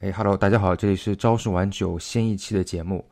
[0.00, 3.04] 哎，Hello，大家好，这里是招数晚九新一期的节目。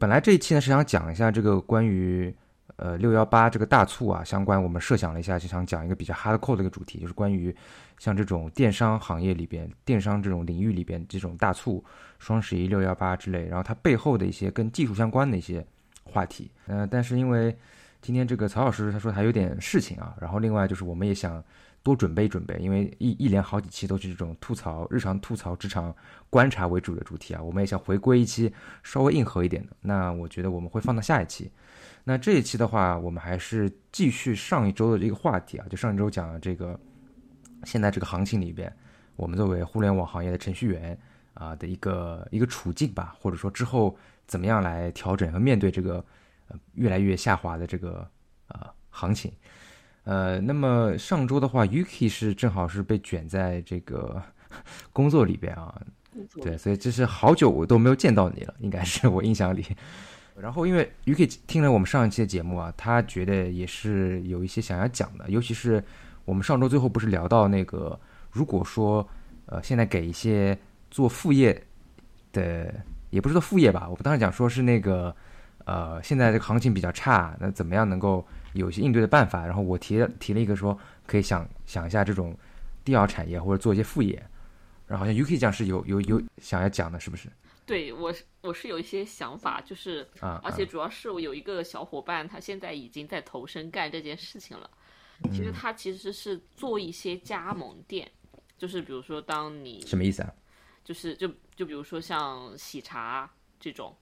[0.00, 2.34] 本来这一期呢是想讲一下这个关于
[2.74, 7.54] 呃六幺八这个大促啊相关，我们设想了一下，就想讲一个比较 hardcore 的一个主题，就是关于
[8.00, 11.84] 像这种电商行业里边、电商这种领域里边这种大促、
[12.18, 15.64] 双十一、六幺八之类，然后它背后的一些跟技术相关的一些
[16.02, 16.50] 话题。
[16.66, 17.56] 呃，但是因为
[18.02, 21.40] 今天这个曹老师他说还有点事情啊，然后另外就是我们也想。
[21.84, 25.94] 多准备准备，因为一一连好几期都是这种吐槽、日常吐槽、职场
[26.30, 28.52] 观察为主的主题啊，我们也想回归一期
[28.82, 29.76] 稍微硬核一点的。
[29.82, 31.52] 那我觉得我们会放到下一期。
[32.02, 36.78] 那这一期的话，我们还是继续上一周的这个话题啊，就上一周讲的这个
[37.64, 38.74] 现在这个行情里边，
[39.16, 40.98] 我们作为互联网行业的程序员
[41.34, 43.94] 啊的一个一个处境吧，或者说之后
[44.26, 46.02] 怎么样来调整和面对这个
[46.48, 48.08] 呃越来越下滑的这个
[48.48, 49.30] 呃行情。
[50.04, 54.22] 呃，那么上周的话，Yuki 是正好是被卷在这个
[54.92, 55.74] 工作里边啊，
[56.42, 59.64] 对，所以这是好久我都没有见到你了，应该是我印象里。
[60.38, 65.82] 然后因为 Yuki 听了我们上一期的节目啊，他觉得也是有一些想要讲的，尤其是
[66.26, 67.98] 我们上周最后不是聊到那个，
[68.30, 69.08] 如果说
[69.46, 70.58] 呃现在给一些
[70.90, 71.64] 做副业
[72.30, 72.74] 的，
[73.08, 75.16] 也不是做副业吧，我们当时讲说是那个
[75.64, 78.22] 呃现在这个行情比较差，那怎么样能够？
[78.54, 82.36] 有一些应对的办法，然后我提了提了一个说，可以想想一下这种
[82.84, 84.14] 第二产业或者做一些副业，
[84.86, 87.28] 然后好像 UK 讲是有有有想要讲的，是不是？
[87.66, 94.70] 对我是我是有一些想法，就是啊，而且主要是我有一个小伙伴，他现在已经在投身干这件事情了。
[95.32, 98.10] 其实他其实是做一些加盟店，
[98.58, 100.34] 就是比如说当你什么意思啊？
[100.84, 103.96] 就是就就比如说像喜茶这种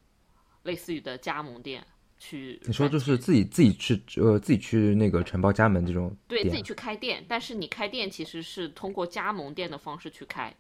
[0.65, 1.87] 类似于的加盟店。
[2.25, 10.55] 去你说就是自己自己去呃自己去那个承包加盟这种对自己去开店，但是你开店其实是通过加盟店的方式去开，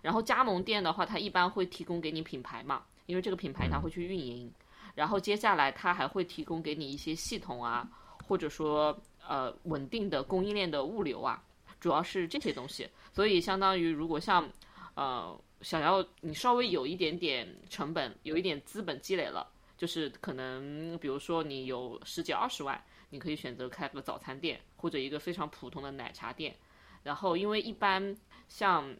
[0.00, 4.50] 然后加盟店的话，它一般会提供给你品牌嘛，因为这个品牌它会去运营，
[4.94, 7.86] 然后接下来它还会提供给你一些系统啊，
[8.26, 8.98] 或者说
[9.28, 11.42] 呃稳定的供应链的物流啊，
[11.78, 14.48] 主要是这些东西，所以相当于如果像
[14.94, 19.46] 呃想要你稍微有一点点成本，有一点资本积累了。
[19.82, 26.54] 就是可能，比如说你有十几二十万，你可以选择开个早餐店或者一个非常普通的奶茶店。
[27.02, 28.16] 然后，因为一般
[28.46, 28.94] 像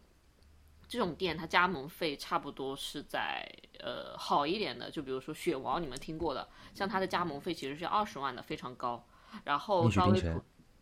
[0.88, 3.48] 这种店，它加盟费差不多是在
[3.78, 9.06] 呃好一点的，就比如说雪王，你们听过的，像它的加盟费其实是二十万的，非常高。
[9.44, 10.20] 然后稍微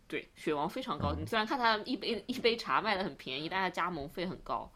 [0.08, 4.72] 对雪王非常高，你虽然看它一杯一杯茶卖的很便宜，但它加盟费很高。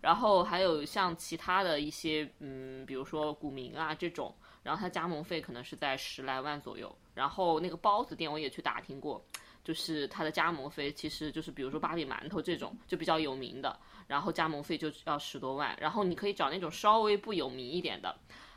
[0.00, 4.32] 然后还有像其他的一些，嗯，比如说古茗啊这种。
[4.62, 9.24] 然后它加盟费可能是在十来万左右，然后那个包子店我也去打听过，
[9.64, 18.14] 就是它的加盟费其实就是比如说芭比馒头这种就比较有名的，然后加盟费就要十多万，然后你可以找那种稍微不有名一点的，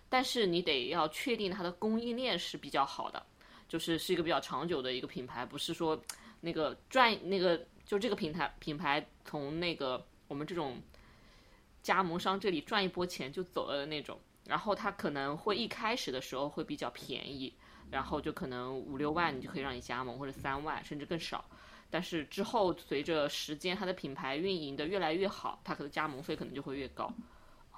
[0.10, 3.26] 但是你得要确定它的供应链是比较好的，
[3.70, 5.98] 就是是一个比较长久的一个品牌，不是说
[6.42, 10.82] 那个赚那个就这个平台品牌从那个我们这种
[11.82, 14.20] 加盟商这里赚一波钱就走了的那种。
[14.46, 17.54] 然后它可能会一开始的时候会比较便宜，
[17.90, 21.44] 然后就可能五六万你就可以让你加盟，或者三万甚至更少。
[21.90, 27.14] 但是之后随着时间，它的品牌运营的越来越好，它可能加盟费可能就会越高。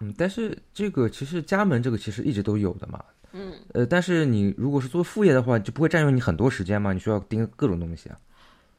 [0.01, 3.03] 嗯，但是这个其实加盟这个其实一直都有的嘛。
[3.33, 3.53] 嗯。
[3.73, 6.93] 呃，但是你如果是做副业的话，就不会占用你很多时间嘛？
[6.93, 8.17] 你需要盯各种东西啊。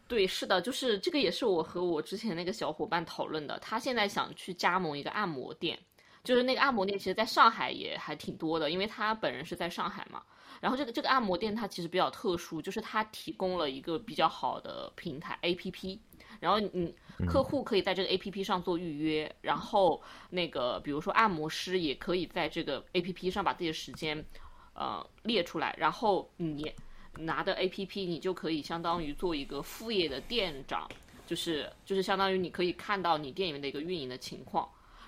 [0.08, 5.78] 对，是的，就是这个也是我和我之前那个小伙伴讨论的，他现在想去加盟一个按摩店。
[6.26, 10.20] 就是那个按摩店，其实在上海也还挺多的，因为他本人是在上海嘛。
[10.60, 15.98] 然后这个这个按摩店它其实比较特殊，就是它提供了一个比较好的平台 APP，
[16.40, 16.92] 然后你
[17.28, 24.24] 客户可以在这个 APP 上做预约，然后那个比如说按摩师也可以在这个 APP 上把自己的时间
[24.72, 26.72] 呃列出来，然后你
[27.18, 30.88] 拿的 APP 你就可以相当于做一个副业的店长，
[31.26, 34.66] 就是就是相当于你可以看到你店里面的一个运营的情况。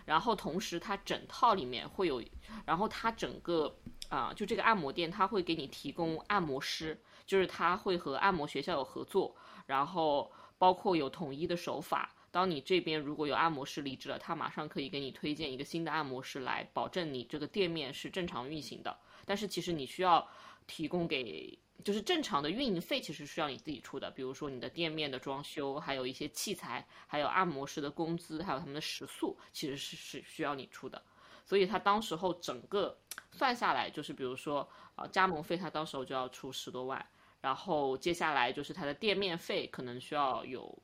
[0.09, 2.23] 然后同时，它整套里面会有，
[2.65, 3.77] 然后它整个
[4.09, 12.15] 啊，就这个按摩店，它会给你提供按摩师，就是它会和按摩学校有合作，然后包括有统一的手法。
[12.31, 18.99] 当你这边如果有按摩师离职了，他马上可以给你推荐一个新的按摩师来，保证你这个店面是正常运行的。
[19.27, 20.27] 但是其实你需要
[20.67, 21.59] 提供给。
[21.85, 31.01] 就是正常的运营费其实需要你自己出的，比如说你的店面的装修，还有一些器材，还有按摩师的工资，还有他们的食宿，其实是是需要你出的。
[31.47, 32.99] 所以他当时候整个
[33.31, 37.07] 算下来，就是比如说啊加盟费，他当时候就要出十多万，
[37.41, 40.77] 然后接下来就是他的店面费可能需要有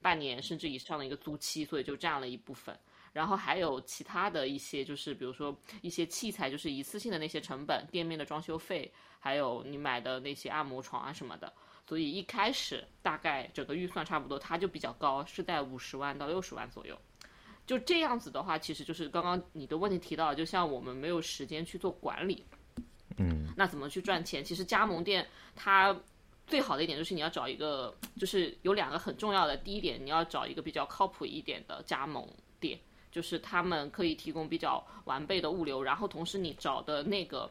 [0.00, 2.76] 半年甚至以上的一个租期，所以就占了一部分。
[3.14, 11.50] 然后还有其他的一些，就是比如说一些器材，就是一次性的那些成本，店面的装修费，还有你买的那些按摩床啊什么的。
[11.86, 16.98] 所以一开始大概整个预算差不多，它就比较高，是在五十万到六十万左右。
[17.66, 22.44] 就这样子的话，其实就是刚刚你的问题提到，就像我们没有时间去做管理，
[23.18, 24.44] 嗯，那怎么去赚钱？
[24.44, 25.96] 其实加盟店它
[26.46, 29.56] 最好的一点就是你要找一个，就是有两个很重要的。
[29.56, 32.26] 第一点，你要找一个比较靠谱一点的加盟
[32.60, 32.78] 店，
[33.14, 37.48] 就是他们可以提供比较完备的物流，然后同时你找的那个。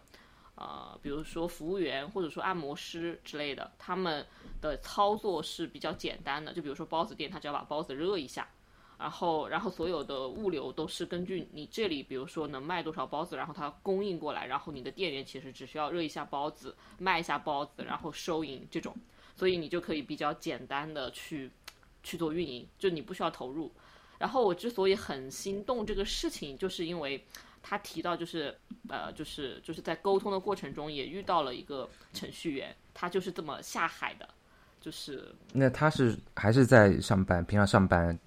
[0.56, 4.24] 呃，比如说服务员或者说按摩师之类的，他们
[4.62, 6.54] 的操作是比较简单的。
[6.54, 8.48] 就比如说包子店，他只要把包子热一下，
[9.00, 18.96] 然后然后所有的物流都是根据你这里，比如说能卖多少包子，然后它供应过来，然后你的店员其实只需要热一下包子，卖一下包子，然后收银这种，
[19.36, 21.50] 所以你就可以比较简单的去
[22.04, 23.72] 去做运营，就你不需要投入。
[24.24, 27.24] 然后我之所以很心动这个事情，就是因为。
[27.66, 28.54] 他提到就是，
[28.90, 34.28] 呃，就是就是在沟通的过程中也遇到了一个程序员，他就是这么下海的，
[34.82, 35.34] 就是。
[35.54, 38.20] 那他是还是在上班，平常上班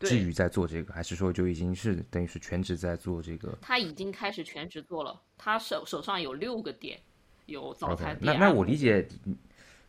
[0.00, 3.58] 至于在做这个，还是说就已经是等于是全职在做这个？
[3.60, 6.98] 他已经开始全职做了，他手手上有六个点，
[7.44, 8.38] 有早餐店。
[8.38, 9.06] 那那我理解，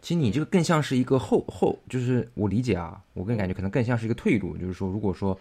[0.01, 5.37] 其实你这个更像是一个后后，就是我理解啊，我个人感觉可能更像是一个退路，就是说，如果说，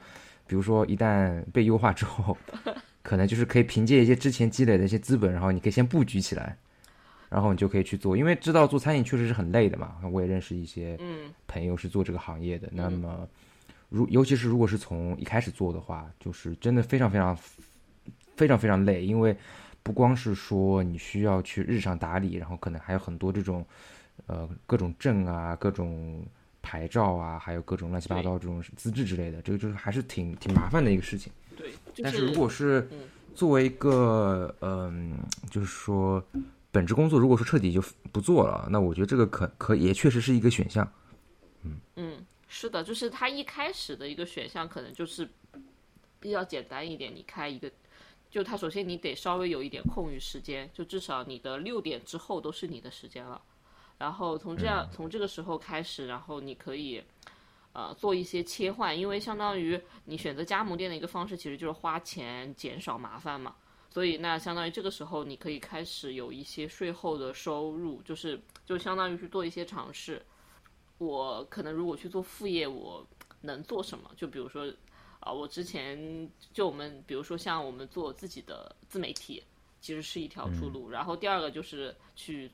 [0.47, 2.37] 比如说一旦被优化之后。
[3.01, 6.55] 可能就是可以凭借一些之前积累的一些资本，然后你可以先布局起来，
[7.31, 8.15] 然后你就可以去做。
[8.15, 10.99] 因为知道做餐饮确实是很累的嘛，我也认识一些
[11.47, 12.69] 朋友是做这个行业的。
[12.71, 13.27] 那么，
[13.89, 17.35] 如尤其是如果是从一开始做的话，就是真的非常非常
[18.37, 19.35] 非常非常累，因为
[19.83, 23.65] 不光是说你需要去日常打理，然后可能还有很多这种
[24.27, 26.27] 呃各种证啊、各种
[26.61, 31.33] 牌照啊，还有各种乱七八糟这种资质之类的，这个就是还是挺挺麻烦的一个事情。
[31.57, 31.73] 对，
[32.03, 32.89] 但是如果是
[33.35, 35.19] 作为一个嗯，
[35.51, 36.23] 就是说
[36.71, 37.83] 本职工作，如果说彻底就
[38.13, 40.87] 不做了，那我觉得这个可可也确实是一个选项。
[41.63, 45.29] 嗯嗯，是的，就是他一开始的一个选项可能就是
[46.21, 47.71] 比较简单一点，你开一个，
[48.31, 53.41] 就他首先你得稍微有一点空余时间，就至少你的六点之后都是你的时间了，
[53.99, 57.03] 然后从这样从这个时候开始，然后你可以。
[57.75, 63.55] 呃，做一些切换，因为相当于你选择加盟店的一个方式，其实就是花钱减少麻烦嘛。
[63.89, 70.21] 所以那相当于这个时候，你可以开始有一些税后的收入，就是就相当于去做一些尝试。
[70.97, 73.07] 我可能如果去做副业，我
[73.43, 74.11] 能做什么？
[74.17, 74.67] 就比如说，
[75.21, 79.45] 啊，我之前就我们比如说像我们做自己的自媒体，
[79.81, 80.91] 其实是一条出路。
[80.91, 82.51] 然后第二个就是去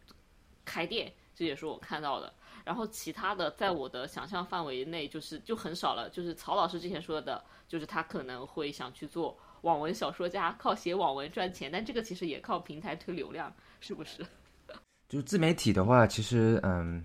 [0.67, 2.33] 开店，这也是我看到的。
[2.65, 6.09] 然后其他的，在我的想象范围内，就是就很少了。
[6.09, 11.71] 就是曹老师之前说的，就是他可能会想去做网文小说家，靠写网文赚钱。
[11.71, 14.25] 但这个其实也靠平台推流量，是不是？
[15.11, 17.05] 就是自媒体的话，其实嗯，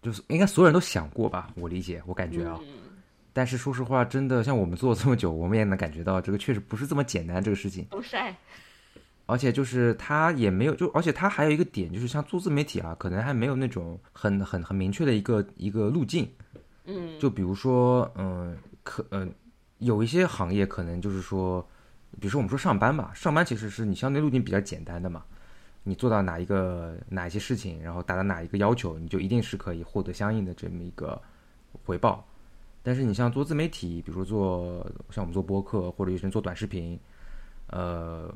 [0.00, 1.50] 就是应该所有人都想过吧？
[1.56, 2.60] 我理解，我感觉啊。
[3.32, 7.84] 但是说实话，真的像我们做了这么久，我们也能感觉到这个确实不是这么简单这个事情。
[7.86, 8.36] 都晒。
[9.30, 16.28] 而且就是他也没有，就而且他还有一个点，就是像做自媒体啊，可能还没有那种很很很明确的一个一个路径。
[16.86, 19.32] 嗯，就比如说，嗯，可嗯，
[19.78, 21.64] 有一些行业可能就是说，
[22.18, 25.22] 比如说我们说上班吧，上班其实是你相对路径比较简单的嘛，
[25.84, 31.20] 你做到哪一个哪一些事情，然后达到哪一个要求，你就一定是可以获得相应的这么一个
[31.84, 32.26] 回报。
[32.82, 36.98] 但是你像做自媒体，比如说做像我们做播客，或者有些人做短视频，
[37.68, 38.28] 呃。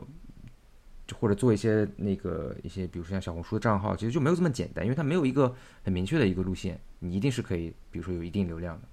[1.14, 8.88] 就或者做一些那个一些，比如说像小红书的账号，其实就没有这么简单，因为它没有一个很明确的一个路线，你一定是可以，比如说有一定流量的，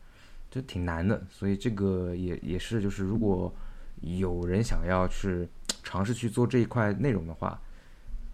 [0.49, 1.25] 就挺难的。
[1.29, 3.53] 所以这个也也是，就是如果
[4.01, 5.47] 有人想要去
[5.83, 7.59] 尝试去做这一块内容的话，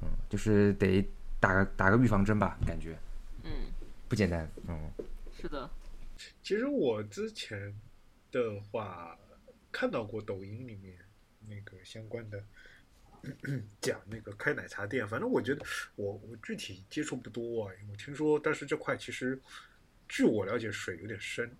[0.01, 1.07] 嗯，就是得
[1.39, 2.97] 打个打个预防针吧，感觉，
[3.43, 3.51] 嗯，
[4.07, 4.77] 不简单，嗯，
[5.39, 5.69] 是的。
[6.41, 7.73] 其实我之前
[8.31, 9.17] 的话
[9.71, 10.95] 看到过抖音里面
[11.47, 12.43] 那个相关的。
[13.81, 15.65] 讲那个开奶茶店，反正我觉得
[15.95, 19.39] 我我具体接触不多啊，我听说，但是这块其实
[20.07, 21.55] 据我了解水有点深，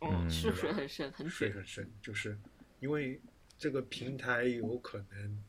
[0.00, 2.38] 嗯，是水很深，很水很深，就是
[2.80, 3.20] 因为
[3.58, 5.44] 这个平台有可能，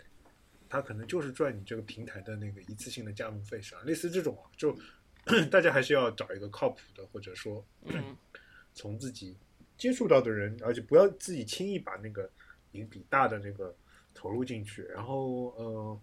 [0.70, 4.78] 他可能就是赚你这个平台的那个一次性的加盟费上，类似这种啊，就
[5.52, 7.66] 大家还是要找一个靠谱的，或者说
[8.74, 9.36] 从自己
[9.78, 12.30] 接触到的人，而且不要自己轻易把那个
[12.72, 13.76] 一笔大的那个。
[14.18, 16.02] 投入进去，然后呃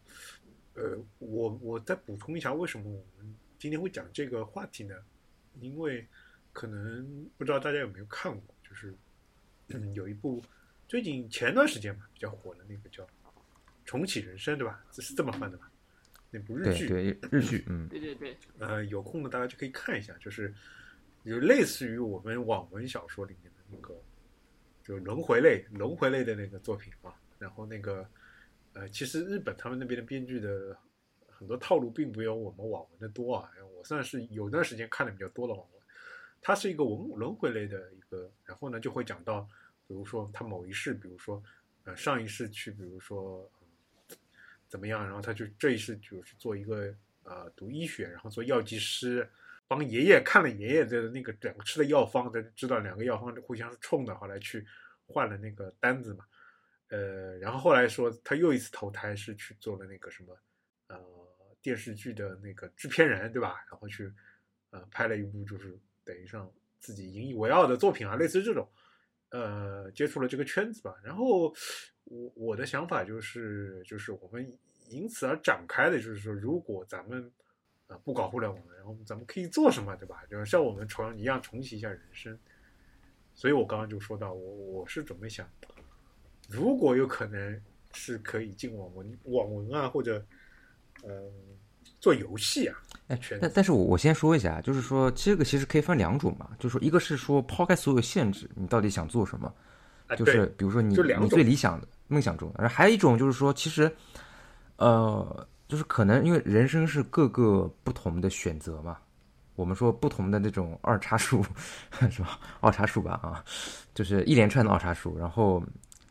[0.74, 4.94] 呃，我我再补充一下，为什么我们今天会讲这个话题呢？
[5.60, 6.06] 因为
[6.52, 8.94] 可能不知道大家有没有看过，就是
[9.94, 10.40] 有一部
[10.86, 13.02] 最近前段时间吧比较火的那个叫
[13.84, 14.84] 《重启人生》，对吧？
[14.92, 15.68] 这是这么翻的吧？
[16.30, 20.54] 那部日剧，对对，日剧，嗯，对对对，呃，有空的大家就可以看一下，就是
[21.24, 24.00] 有类似于我们网文小说里面的那个，
[24.84, 27.12] 就轮回类、轮回类的那个作品嘛。
[27.44, 28.08] 然后那个，
[28.72, 30.76] 呃，其实日本他们那边的编剧的
[31.28, 33.50] 很多套路并没有我们网文的多啊。
[33.76, 35.82] 我算是有段时间看的比较多的网文，
[36.40, 39.42] 它是一个文轮回类的一个，然后呢就会讲到，
[39.86, 41.42] 比如说他某一世，比如说
[41.84, 43.50] 呃上一世去，比如说。
[44.66, 45.04] 怎么样？
[45.04, 49.28] 然后他就这一世就是做一个呃读医学，然后做药剂师，
[49.68, 54.66] 帮爷爷看了爷爷的那个两个吃的药方，他知道两个药方互相是冲的，后来去
[55.06, 56.24] 换了那个单子嘛。
[56.88, 60.36] 呃，然后后来说他又一次投胎是去做了那个什么
[60.88, 61.00] 呃
[61.60, 63.64] 电视剧的那个制片人，对吧？
[63.70, 64.12] 然后去
[64.70, 68.68] 呃拍了一部就是等于上自己引以为傲的作品啊，类似这种，
[69.30, 70.94] 呃，接触了这个圈子吧。
[71.02, 71.54] 然后
[72.04, 74.58] 我我的想法就是就是我们。
[74.90, 77.32] 因此而展开的，就是说，如果咱们
[77.86, 80.22] 啊不搞互联网了，然后咱们可以做什么，对吧？
[80.26, 82.38] 就是像我们重一样重启一下人生。
[83.32, 85.50] 所以我刚刚就说到，我我是准备想，
[86.48, 87.60] 如果有可能
[87.92, 90.24] 是可以进网文网文啊，或者
[91.02, 91.10] 嗯
[92.00, 92.76] 做游戏啊。
[93.08, 99.52] 哎，但但是我我先说一下，就是说这个其实可以分两种嘛，就是说一个是说抛开所有限制，你到底想做什么？
[100.16, 103.90] 就是比如说你你最理想的梦想中，然后还有一种就是说其实。
[104.76, 108.98] 呃，就是可能因为人生是各个不同的选择嘛，
[109.54, 111.44] 我们说不同的那种二叉树，
[112.10, 112.40] 是吧？
[112.58, 113.44] 二叉树吧，啊，
[113.94, 115.62] 就是一连串的二叉树，然后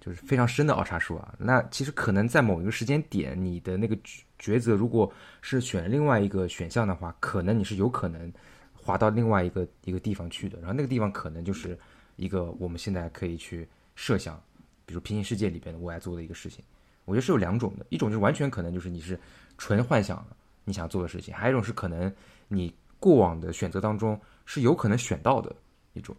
[0.04, 1.34] 就是非常深的奥叉树啊。
[1.38, 3.96] 那其实可能在某一个时间点，你的那个
[4.38, 5.10] 抉择，如果
[5.42, 8.30] 是选另外一个选项的话，可能你是有可能
[8.74, 10.58] 滑到另外一个一个地方去的。
[10.60, 11.80] 然后那个地方可能就是
[12.18, 14.38] 一个我们现在可以去设想，
[14.86, 16.62] 比如平行世界里边我爱做的一个事情。
[17.06, 19.18] 我觉得是有两种的，一种就是完全可能就是你是
[19.58, 20.26] 纯幻想
[20.66, 22.14] 你想做的事情，还有一种是可能
[22.50, 25.56] 你过往的选择当中是有可能选到的
[25.94, 26.14] 一种。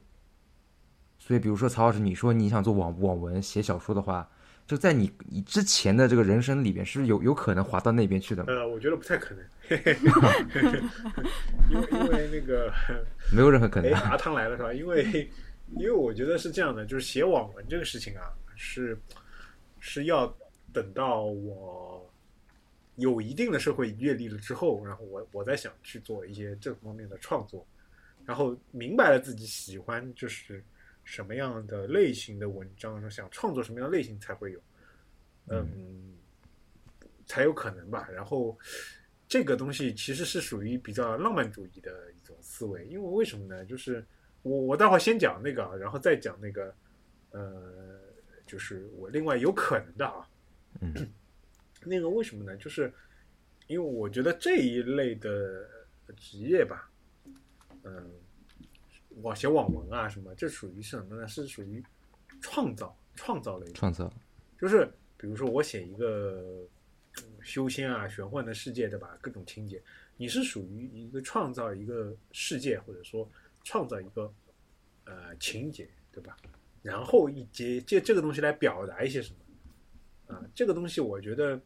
[1.26, 4.28] 所以，比如说曹老师，你说你想做网网文写小说的话，
[4.66, 8.44] 就在你你之前的这个人生里边，是有有可能滑到那边去的？
[8.44, 9.44] 呃，我觉得不太可能，
[11.70, 12.70] 因为因为那个
[13.32, 13.90] 没有任何可能。
[13.92, 14.72] 阿汤来了是吧？
[14.74, 15.30] 因为
[15.76, 18.98] 因为我觉得是这样的，就是写网文这个事情啊，是
[19.80, 20.30] 是要。
[20.72, 22.04] 等到我
[22.96, 27.64] 有一定的社会阅历了之后，然后我我再想去做一些这方面的创作，
[28.24, 30.60] 然后明白了自己喜欢就是
[31.04, 34.60] 什么样的类型的文章，想创作什么样类型才会有，
[35.48, 36.16] 嗯，
[37.26, 38.08] 才有可能吧。
[38.10, 38.58] 然后
[39.28, 43.64] 这个东西其实是属于比较浪漫主义的一种思维，因为为什么呢？
[43.64, 44.04] 就是
[44.42, 46.74] 我我待会儿先讲那个，然后再讲那个，
[47.30, 48.00] 呃，
[48.46, 50.28] 就是我另外有可能的啊。
[50.80, 50.92] 嗯，
[51.84, 52.56] 那个为什么呢？
[52.56, 52.92] 就是
[53.66, 55.68] 因为我觉得这一类的
[56.16, 56.90] 职业吧，
[57.82, 58.10] 嗯，
[59.22, 61.26] 网写网文啊什么，这属于是什么呢？
[61.28, 61.82] 是属于
[62.40, 63.70] 创造创造类。
[63.72, 64.12] 创造，
[64.60, 66.66] 就是比如说我写一个
[67.42, 69.16] 修仙啊玄幻的世界，对吧？
[69.20, 69.82] 各种情节，
[70.16, 73.28] 你是属于一个创造一个世界，或者说
[73.62, 74.32] 创造一个
[75.04, 76.36] 呃情节，对吧？
[76.82, 79.38] 然后以借借这个东西来表达一些什么。
[80.26, 81.60] 啊，这个东西我觉得，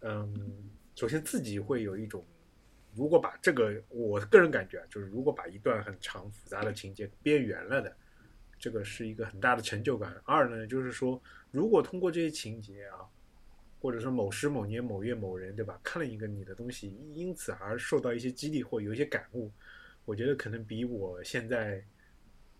[0.00, 2.24] 嗯，首先自己会有一种，
[2.96, 7.94] 如果把这个，我个人感觉啊，就是如果把一段很长复杂的情节编圆了的，
[8.58, 10.14] 这个是一个很大的成就感。
[10.24, 13.04] 二呢，就是说，如果通过这些情节啊，
[13.78, 19.52] 或者说某时某年某月某人，对吧，看了一个你的东西，因此而受到一些激励或有一些感悟，
[20.04, 21.84] 我觉得可能比我现在，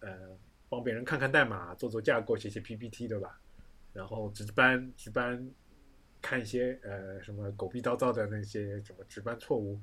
[0.01, 0.37] 呃，
[0.69, 3.41] 帮别人看看代码、做做架构、写写 PPT，对吧？
[3.93, 5.51] 然后值班值班，
[6.21, 9.81] 看一些呃什么狗屁叨叨的那些什么值班错误，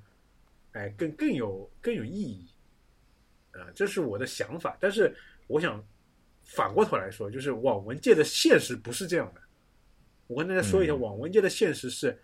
[0.73, 2.47] 哎，更更有更有意义，
[3.51, 4.77] 啊，这是我的想法。
[4.79, 5.15] 但是
[5.47, 5.83] 我想
[6.43, 9.41] 反过头来说，就是网文界的现实不是这样的。
[10.27, 12.17] 我跟大家说一下，网文界的现实是，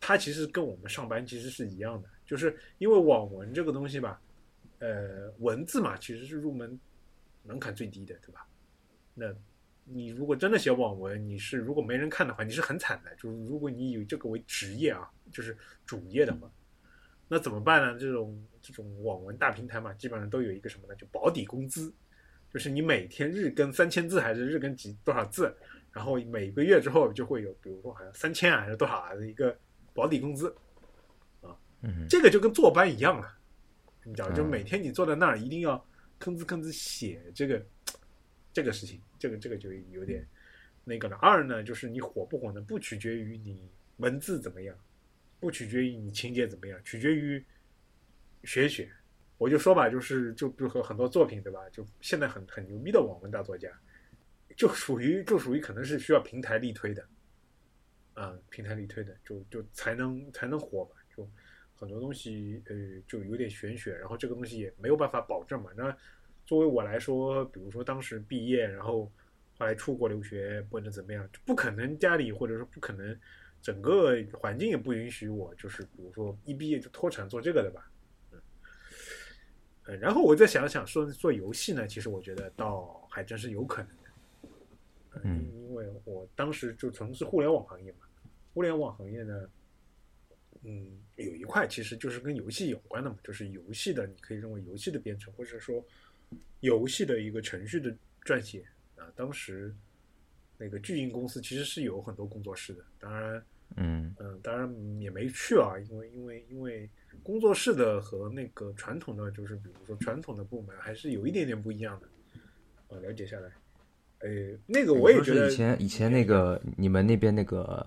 [0.00, 4.20] 它其实跟我们上班其实是一样的，就是因为网文这个东西吧，
[4.78, 6.80] 呃，文字嘛，其实是入门
[7.42, 8.46] 门槛最低的，对吧？
[9.14, 9.32] 那。
[9.88, 13.14] 你如果真的写网文，你是如果没人看的话，你是很惨的。
[13.14, 16.50] 就是如果你以这个为职业啊，就是主业的话，
[17.28, 17.98] 那怎么办呢？
[17.98, 20.94] 这种这种网文大平台嘛，基本上都有一个什么呢？
[20.96, 21.92] 就保底工资，
[22.52, 25.54] 就是你每天日更三千字还是日更几多少字，
[25.92, 29.56] 然后每个月之后就会有，比如说好像三千啊还是多少啊的一个
[29.94, 30.54] 保底工资
[31.42, 31.56] 啊，
[32.08, 33.36] 这个就跟坐班一样了，
[34.04, 35.76] 你知道，就每天你坐在那儿一定要
[36.20, 37.64] 吭哧吭哧写这个。
[38.52, 40.26] 这个事情，这个这个就有点，
[40.82, 43.68] 那个了，二呢就是你火不火呢，不取决于你
[43.98, 44.74] 文字怎么样，
[45.38, 47.44] 不取决于你情节怎么样，取决于
[48.44, 48.90] 玄学。
[49.38, 51.60] 我就说吧，就是就比如说很多作品对吧？
[51.70, 53.70] 就现在很很牛逼的网文大作家，
[54.56, 57.06] 就属于就属于可能是需要平台力推的，
[58.14, 60.96] 啊，平台力推的，就就才能才能火吧。
[61.14, 61.28] 就
[61.74, 62.74] 很多东西呃
[63.06, 65.70] 就有点玄学，然后这个东西也没有办法保证嘛。
[65.76, 65.94] 那
[66.46, 69.04] 作为我来说，比如说当时毕业，然后
[69.58, 73.14] 后来出国留学或者怎么样，就不可能家里或者说不可能
[73.66, 77.90] 整个环境也不允许我，就是比如说一毕业就脱产做这个的吧。
[79.86, 84.48] 嗯，然后我再想想说做游戏呢，其实我觉得倒还真是有可能的，
[85.14, 88.06] 呃嗯因为我当时就从事互联网行业嘛，
[88.54, 89.50] 互联网行业呢，
[90.62, 95.84] 嗯，有一块其实就是跟游戏有关的嘛，就是游戏的，你可以认为游戏的编程，或者说
[96.60, 97.92] 游戏的一个程序的
[98.22, 99.74] 撰写啊，当时
[100.56, 103.44] 那个巨鹰公司其实是有很多工作室的，当然。
[103.76, 106.88] 嗯嗯，当然也没去啊，因为因为因为
[107.22, 112.08] 工作室的和那个传统的，就是比如说传统的部门还是有一点点不一样的。
[112.88, 113.50] 啊，了解下来，
[114.20, 117.84] 呃，那个我也觉得以前以前那个你们那边那个，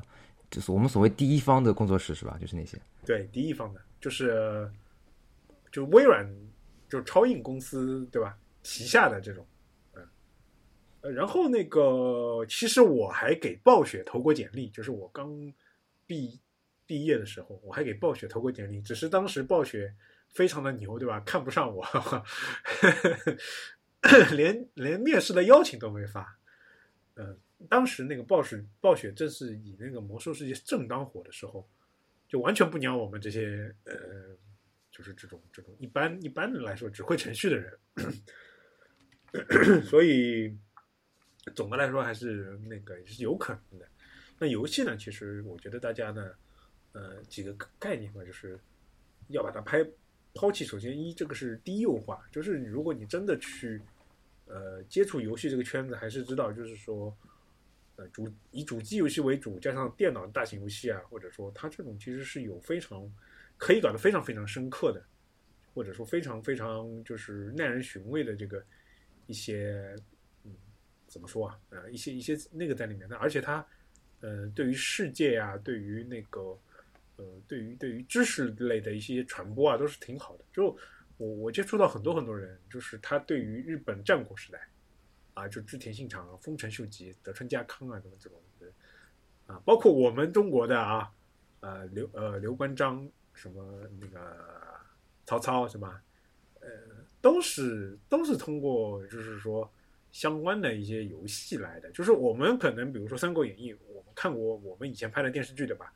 [0.51, 2.38] 就是我们所谓第一方的工作室是吧？
[2.38, 2.77] 就是那些。
[3.05, 4.69] 对第一方的，就是
[5.71, 6.29] 就微软
[6.89, 8.38] 就超硬公司对吧？
[8.62, 9.48] 旗下的这种，
[9.93, 10.05] 嗯，
[11.00, 15.31] 呃，然后那个其实我还给暴雪投过简历，就是我刚
[16.09, 16.41] 毕
[16.87, 19.93] 毕业的时候，我还给暴雪投过简历，只是当时暴雪
[20.29, 21.19] 非常的牛，对吧？
[21.19, 21.85] 看不上我，
[24.33, 26.39] 连连面试的邀请都没发。
[27.13, 27.37] 嗯、
[27.69, 31.69] 当时那个暴雪暴雪正是以那个魔兽世界正当火的时候，
[32.27, 33.93] 就完全不鸟我们这些呃，
[34.89, 37.79] 就是这种这种一般一般人来说只会程序的人，
[39.85, 40.57] 所以
[41.53, 43.87] 总的来说还是那个是有可能的。
[44.39, 46.31] 那游戏呢，其实我觉得大家呢，
[46.93, 48.58] 呃，几个概念嘛，就是
[49.28, 49.86] 要把它拍
[50.34, 50.65] 抛弃。
[50.65, 53.80] 首先一，这个是低幼化，就是如果你真的去
[54.47, 57.15] 呃接触游戏这个圈子，还是知道就是说。
[57.95, 63.06] 呃，主以主机游戏为主，加上电脑大型游戏啊，或者说它这种其实是有非常
[63.58, 65.04] 可以搞得非常非常深刻的，
[65.73, 68.63] 或者说非常非常就是耐人寻味的这个
[69.28, 69.93] 一些
[70.45, 70.54] 嗯
[71.08, 73.67] 怎么说啊呃一些一些那个在里面的，而且它
[74.21, 76.58] 呃对于世界啊，对于那个
[77.17, 80.43] 呃对于对于知识类的一些传播啊都是挺好的。
[80.53, 80.77] 就
[81.17, 84.60] 我我接触到很多很多人，就是他对于日本战国时代。
[85.36, 88.67] 啊，就织田信长、丰臣秀吉、德川家康啊，什么这种的
[89.47, 91.10] 啊，包括我们中国的啊，
[91.62, 94.19] 呃刘呃刘关张什么那个
[95.25, 96.01] 曹操是吧？
[96.60, 96.67] 呃，
[97.21, 99.71] 都是都是通过就是说
[100.12, 101.89] 相关的一些游戏来的。
[101.91, 105.93] 就是我们可能比如说《三国演义》，我们看过我们以前拍的电视剧对吧？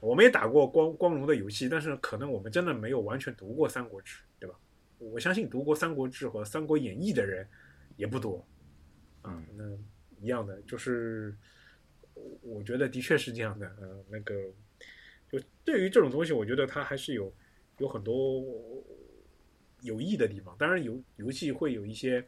[0.00, 4.56] 我们也打过光光荣的游戏，但是可能我们真的没有完全读过《三国志》，对吧？
[4.98, 7.46] 我相信读过《三国志》和《三国演义》的人
[7.96, 8.46] 也不多。
[9.22, 9.64] 啊，那
[10.20, 11.34] 一样的，就是
[12.42, 13.66] 我觉得的确是这样的。
[13.80, 14.34] 呃，那个
[15.30, 17.32] 就对于这种东西，我觉得它还是有
[17.78, 18.44] 有很多
[19.82, 20.56] 有益的地方。
[20.58, 22.24] 当然，游游戏会有一些，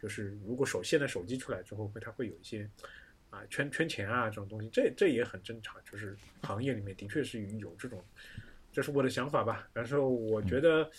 [0.00, 2.68] 就是如果手现在手机出来之后，会它会有一些
[3.30, 5.76] 啊圈圈钱啊这种东西，这这也很正常。
[5.90, 8.02] 就是行业里面的确是有这种，
[8.72, 9.68] 这是我的想法吧。
[9.72, 10.90] 但是我觉得。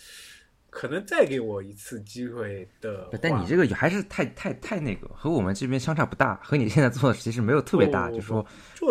[0.72, 8.46] 可能再给我一次机会的，但你这个还是太太太那个，和我们这边相差不大，和你现在做的其实没有特别大，就是说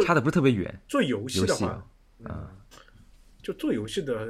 [0.06, 0.78] 差的不是特别远。
[0.90, 1.88] 做游戏的话，
[2.26, 2.54] 啊，
[3.42, 4.28] 就做游戏的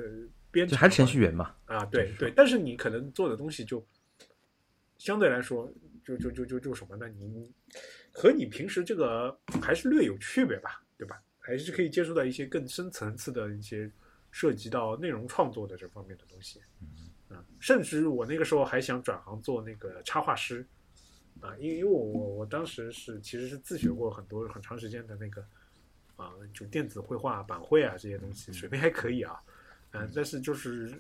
[0.52, 1.52] 编就还是程序员嘛。
[1.66, 3.84] 啊，对对，但是你可能做的东西就
[5.00, 5.68] 相对来说，
[6.06, 7.08] 就就就就就什么呢？
[7.08, 7.52] 你
[8.14, 11.20] 和你平时这个还是略有区别吧，对吧？
[11.40, 13.92] 还是可以接触到一些更深层次的一些
[14.30, 16.62] 涉及到内容创作的这方面的东西。
[17.30, 20.66] 啊，甚至我那个时候还想转行做那个插画师，
[21.40, 25.42] 啊，因为因为我我我当时是其实是自学过很多很长时间的那个
[26.18, 29.40] 啊，就电子绘画、板绘啊这些东西，水平还可以啊，
[29.92, 30.92] 嗯、但是就是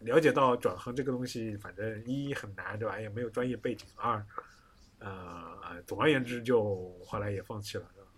[0.00, 3.00] 了解到转行这个东西，反正一很难，对吧？
[3.00, 4.24] 也没有专业背景，二
[4.98, 8.10] 呃，总而言之就后来也放弃了，对吧？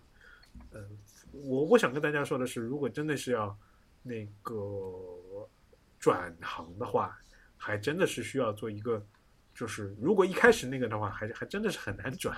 [0.73, 0.99] 嗯、
[1.33, 3.57] 我我想跟大家说的是，如果真的是要
[4.03, 4.55] 那个
[5.99, 7.17] 转行的话，
[7.57, 9.05] 还真的是需要做一个，
[9.55, 12.37] 就是如果一开始那个的话，还还真的是很难转，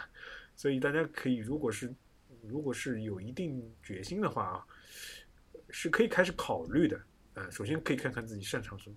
[0.54, 1.94] 所以大家可以，如果是
[2.42, 4.66] 如果是有一定决心的话啊，
[5.70, 7.00] 是可以开始考虑的。
[7.34, 8.96] 呃，首先可以看看自己擅长什么，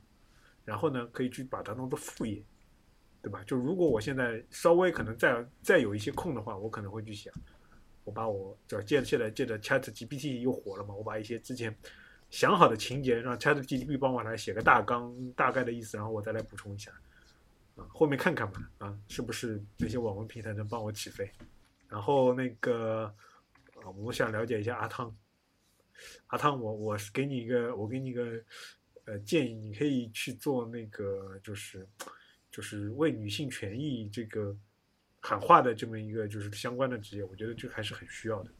[0.68, 2.44] 然后呢，可以去把它当做副业，
[3.22, 3.42] 对吧？
[3.46, 7.34] 就如果我现在稍微可能再再有一些空的话，我可能会去想，
[8.04, 11.74] 我把我就借现在借着 Chat GPT 又火了嘛，我把一些之前
[12.30, 16.92] 想好的情节让 Chat GPT 帮我来写个大纲，大概的意思，然后我再来补充一下。
[17.78, 21.32] 啊，后面看看吧，啊，是不是那些网文平台能帮我起飞？
[21.88, 23.06] 然后那个，
[23.84, 25.16] 啊，我想了解一下阿汤，
[26.28, 28.44] 阿汤，我我是给你一个，我给你一个，
[29.08, 31.88] 呃，建议，你可以去做那个，就是
[32.52, 34.56] 就是为女性权益这个
[35.20, 38.52] 喊话的这么一个就是相关的职业，我觉得这还是很需要的。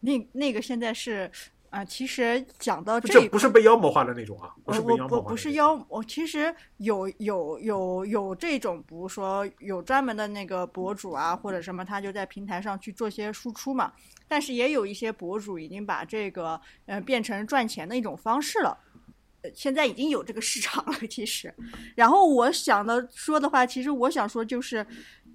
[0.00, 1.30] 那那个现在是。
[1.68, 5.22] 啊，其实讲到这，不是被妖魔化的那种啊，不是被妖魔化。
[5.24, 13.92] 不不是妖，我其实有有有有这种，比如说有专门的那个博主啊，或者什么，他就在平台上去做些输出嘛。
[14.28, 18.78] 但是也有一些博主已经把这个呃变成赚钱的一种方式了，
[19.54, 21.06] 现在已经有这个市场了。
[21.08, 21.52] 其实，
[21.94, 24.86] 然后我想的说的话，其实我想说就是，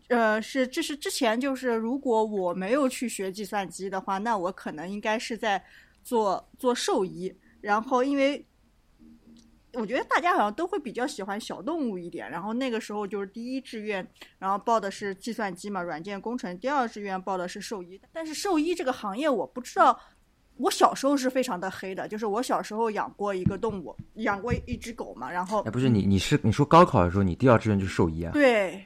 [0.09, 5.63] 呃，是这是之前就是如果我没有去学计算机的话，那我可能应该是在。
[6.03, 8.43] 做做兽医，然后因为
[9.73, 14.05] 我觉得大家好像都会比较喜欢小动物一点，然后那个时候就是第一志愿，
[14.39, 18.01] 然后报的是计算机嘛，软件工程；第二志愿报的是兽医。
[18.11, 19.95] 但是兽医这个行业我不知道，
[20.61, 28.31] 我小时候是非常的黑的，就是我小时候养过一个动物，养过一只狗嘛，然后哎，不是你，你是你说高考的时候你第二志愿就是兽医啊？
[28.31, 28.85] 对，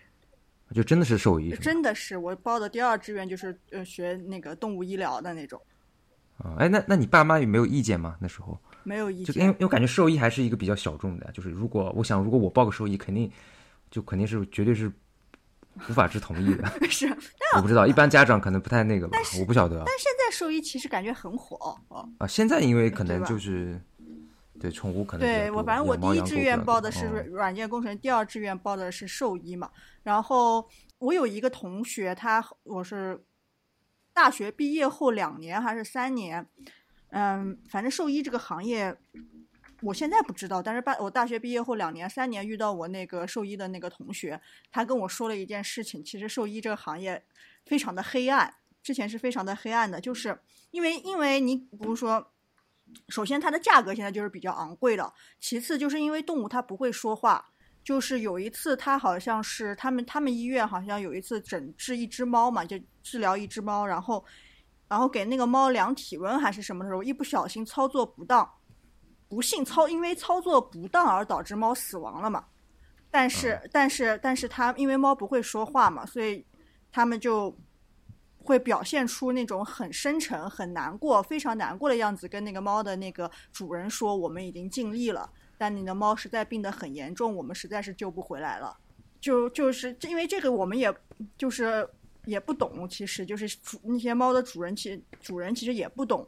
[0.73, 5.61] 就真的是兽医，真的是我报的第二志愿就是呃学那个动物医疗的那种。
[6.37, 8.15] 啊，哎，那那你爸妈有没有意见吗？
[8.19, 13.31] 那时候没有意见，就因为因为我感觉兽医还是一个比较小众的，就是如果我想如果我报个兽医，肯定
[13.89, 14.91] 就肯定是绝对是
[15.89, 16.67] 无法之同意的。
[16.89, 17.07] 是，
[17.55, 19.77] 我不知道，一般家长可能不太那个吧，我不晓得。
[19.85, 21.55] 但现在兽医其实感觉很火
[21.89, 22.09] 哦。
[22.17, 23.81] 啊，现在因为可能就是
[24.59, 29.69] 对宠物可能对我反正我第一志愿报的是软件工程，第二志愿报的是兽医嘛。
[30.03, 30.67] 然后
[30.99, 33.23] 我有一个同学，他我是。
[34.17, 36.47] 大学毕业后两年还是三年，
[37.09, 38.95] 嗯，反正兽医这个行业，
[39.85, 40.61] 我现在不知道。
[40.61, 44.39] 但是大我大学毕业后两年、三年遇到我那个兽医的那个同学，
[44.71, 46.03] 他跟我说了一件事情。
[46.03, 47.23] 其实兽医这个行业
[47.65, 50.37] 非常的黑暗，之前是非常的黑暗的，就是
[50.71, 52.31] 因为因为你比如说，
[53.09, 57.51] 首先它的价格现在就是比较昂贵的，其次就是因为动物它不会说话。
[57.83, 64.25] 就是有一次，他好像是他们他们医院好像有一次诊治一只猫嘛，就治疗一只猫，然后，
[64.87, 68.51] 然后给那个猫量体温还是什么的时候，一不小心操作不当，
[69.27, 72.45] 不幸操因为操作不当而导致猫死亡了嘛。
[73.11, 76.45] 但是但是但是他因为猫不会说话嘛，所以
[76.91, 77.55] 他们就
[78.43, 88.77] 会表现出那种很深沉、很难过、非常难过的样子，跟那个猫的那个主人说：“我们已经尽力了。”但你的猫实在病得很严重，我们实在是救不回来了。
[89.21, 90.93] 就就是因为这个，我们也
[91.37, 91.89] 就是
[92.25, 96.27] 也不懂，其实就是主那些猫的主人，其实主人其实也不懂。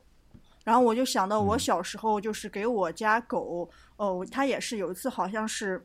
[0.67, 5.81] 然后我就想到我小时候，就是给我家狗，哦，它也是有一次好像是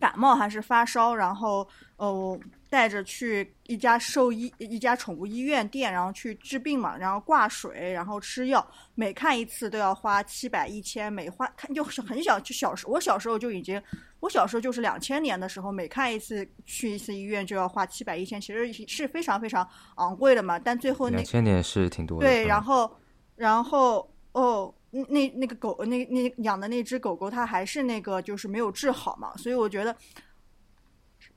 [0.00, 1.66] 感冒还是发烧，然后
[1.96, 2.38] 哦。
[2.68, 8.66] 带着去一家兽医、一家宠物医院店，然后去治病嘛，然后挂水，然后吃药，
[8.96, 13.80] 每看一次都要花七百一千，每花看就是很小，就小时我小时候就已经，
[14.18, 20.58] 我小时候就是两千年的时候，每看一次去一次医院就要花七百一千，其实是非常非常昂贵的嘛。
[20.58, 22.26] 但最后那两千年是挺多的。
[22.26, 22.90] 对，然后
[23.36, 29.94] 然后哦，那那个狗那那养的那只狗狗，它还是那个就是没有治好嘛，所以我觉得。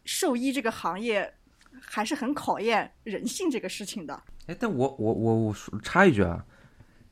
[0.05, 1.31] 兽医这个行业
[1.79, 4.19] 还是很考验人性这个事情的。
[4.47, 6.43] 哎，但我我我我插一句啊，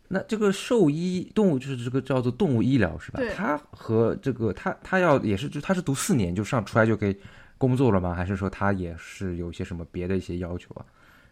[0.07, 3.21] 那这个兽医动物就是这个叫做动物医疗是吧？
[3.35, 7.15] 他和这个他他要也是就他是读四年就上出来就可以
[7.59, 8.15] 工作了吗？
[8.15, 10.83] 还是说他也是有一些什么别的一些要求啊？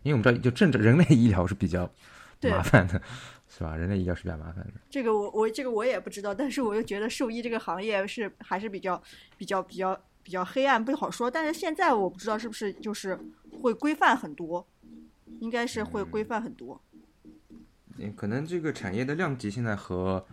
[0.03, 1.89] 因为我们知道就正常人类医疗是比较
[2.43, 3.01] 麻烦的，
[3.55, 3.75] 是吧？
[3.75, 4.73] 人类医疗是比较麻烦的。
[4.89, 9.01] 这个我我这个我也不知道，但是我又觉得兽医这个行业是还是比较
[9.37, 9.99] 比较比较。
[10.25, 13.15] 比较黑暗不好说，但是现在我不知道是不是就是
[13.61, 14.65] 会规范很多，
[15.39, 16.81] 应该是会规范很多。
[17.99, 20.25] 嗯，可能这个产业的量级现在和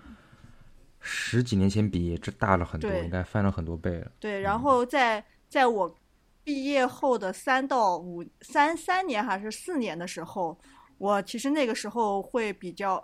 [0.99, 4.11] 十几年前比这大了很多，应该翻了很多倍了。
[4.19, 5.95] 对，然后在在我
[6.43, 10.59] 毕业后的三到五三三年还是四年的时候，
[10.99, 13.03] 我其实那个时候会比较，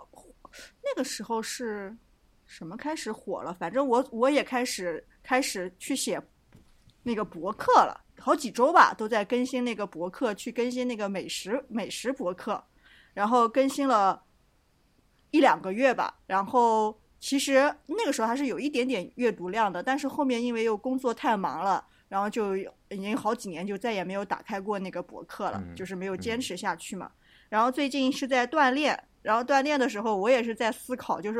[0.83, 1.95] 那个时候是
[2.45, 3.53] 什么开始火了？
[3.53, 6.21] 反正我我也开始开始去写。
[7.01, 12.61] 那个博客了好几周吧，都在更新那个博客，去更新那个美食美食博客，
[13.13, 14.21] 然后更新了
[15.31, 16.19] 一两个月吧。
[16.27, 27.09] 然后其实那个时候还是有一点点阅读量的，但是后面因为又工作太忙了，然后就已经好几年就再也没有打开过那个博客了，就是没有坚持下去嘛。
[27.49, 31.39] 然后最近是在锻炼，然后锻炼的时候我也是在思考，就是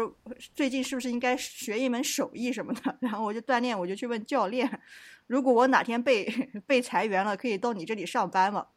[0.56, 2.98] 最近是不是应该学一门手艺什么的。
[3.02, 4.82] 然后我就锻炼，我就去问教练，
[5.28, 6.26] 如果我哪天被
[6.66, 8.68] 被裁员了，可以到你这里上班吗？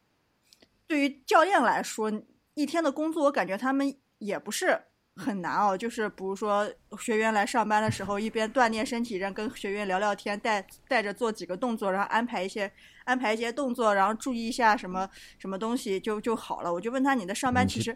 [0.85, 2.11] 对于教练来说，
[2.53, 4.83] 一天的工作我感觉他们也不是
[5.15, 6.67] 很难哦，就是比如说
[6.99, 12.71] 学员来上班的时候，一边锻炼身体，然后跟学员聊聊天，带带着做几个动作，然后安排一些
[13.03, 16.73] 安排一些动作，然后注意一下什么什么东西就就好了。
[16.73, 17.95] 我就问他，你的上班其实。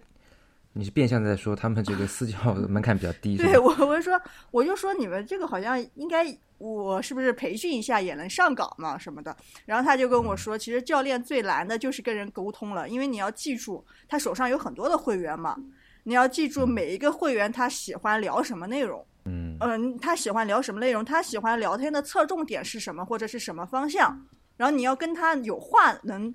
[0.74, 3.36] 你是变相在说他们这个私教门槛比较低？
[3.36, 6.24] 对我，我就说，我就说你们这个好像应该，
[6.60, 9.36] 我是不是培训一下也能上岗嘛什么的？
[9.66, 15.58] 然后他就跟我说，其实教练最难的就是跟人沟通了，因为你要记住他手上有很多的会员嘛，
[16.08, 24.18] 你要记住每一个会员他喜欢聊什么内容，嗯嗯，他喜欢聊什么内容，他喜欢聊天的侧重点是什么或者是什么方向，
[24.56, 26.34] 然后你要跟他有话能。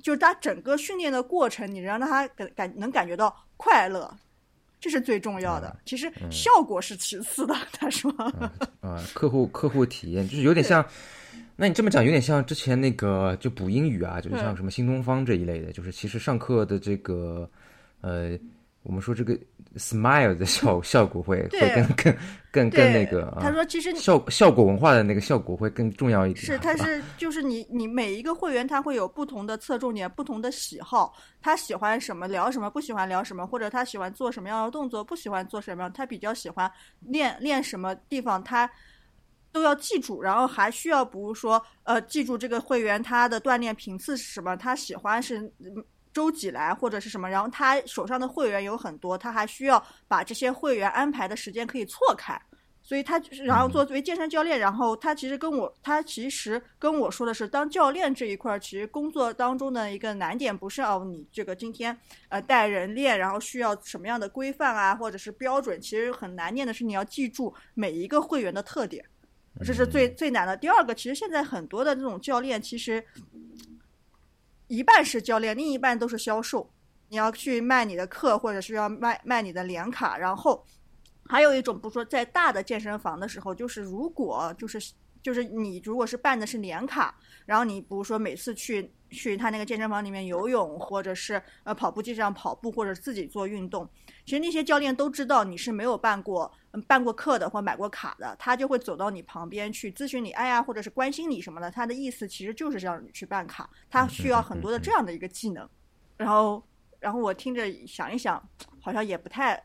[0.00, 4.08] 就是他整个训练的过程，你让他感感能感觉到快乐，
[4.78, 5.76] 这是最重要的。
[5.84, 7.54] 其实效果是其次的。
[7.72, 8.08] 他说，
[8.80, 10.86] 啊，客户客户体验就是有点像，
[11.56, 17.50] 那你这么讲有点像之前那个就补英语啊，就是像什么新东方这一类的，就是其实上课的这个
[18.02, 18.38] 呃。
[18.88, 19.38] 我们说这个
[19.76, 22.16] smile 的效效果会会更更
[22.50, 23.36] 更更那个。
[23.38, 26.46] 他说其实效效果文化的那个效果会更重要一点。
[26.46, 38.68] 是，他是就是你你每一个会员他会有不同的侧重点，不同的喜好，他喜欢什么聊什么，不喜欢聊什么，或者他喜欢做什么样的动作，不喜欢做什么样，他比较喜欢练练什么地方，他
[39.52, 45.52] 都要记住，然后还需要比如说呃记住这个会员他的锻炼频次是什么，他喜欢是。
[46.18, 52.36] 周几来或者是什么，然后他手上的会员有很多，他还需要把这些会员安排的时间可以错开，
[52.82, 61.96] 所以他然后作为健身教练，然后他其实跟我他其实跟我说的是，当教练这一块儿其实工作当中的一个难点不是哦，你这个今天
[62.30, 69.04] 呃带人练，然后需要什么样的规范啊，或者是标准，其实很难念的是你要记住每一个会员的特点，
[69.64, 70.56] 这是最最难的。
[70.56, 73.04] 第二个，其实现在很多的这种教练其实。
[74.68, 76.70] 一半是教练，另一半都是销售。
[77.08, 80.16] 你要去卖你的课，或者是要卖卖你的年卡。
[80.16, 80.64] 然后
[81.26, 84.78] 还有一种，不说在大的健身房的时候，就是如果就是
[85.22, 87.14] 就是你如果是办的是年卡，
[87.46, 93.88] 然后你比如说每次去去他那个健身房里面游泳，或者是呃跑步机上跑步，或者自己做运动。
[94.26, 101.70] 其实那些教练都知道你是没有办过办过课的或买过卡的，他就会走到你旁边去咨询你，哎呀，或者是关心你什么的。
[101.70, 105.68] 他的意思其实就是让你去办卡，他需要很多的这样的一个技能。
[106.16, 106.62] 然后，
[107.00, 108.42] 然后我听着想一想，
[108.80, 109.62] 好像也不太，